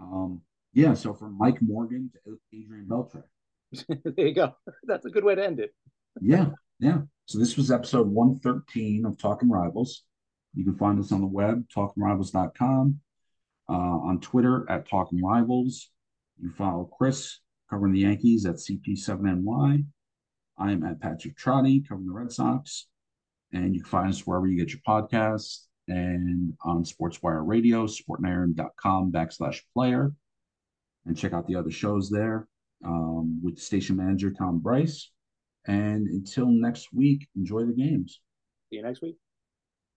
[0.00, 0.40] Um,
[0.72, 3.24] yeah, so from Mike Morgan to Adrian Beltre.
[3.88, 4.54] there you go.
[4.84, 5.72] That's a good way to end it.
[6.20, 6.98] yeah, yeah.
[7.26, 10.02] So this was episode 113 of Talking Rivals.
[10.54, 13.00] You can find us on the web, talkingrivals.com,
[13.68, 15.90] uh, on Twitter at Talking Rivals.
[16.42, 19.84] You follow Chris covering the Yankees at CP7NY.
[20.58, 22.88] I am at Patrick Trotty covering the Red Sox.
[23.52, 29.12] And you can find us wherever you get your podcasts and on SportsWire Radio, sportniron.com
[29.12, 30.12] backslash player.
[31.06, 32.48] And check out the other shows there
[32.84, 35.10] um, with station manager Tom Bryce.
[35.66, 38.20] And until next week, enjoy the games.
[38.70, 39.16] See you next week.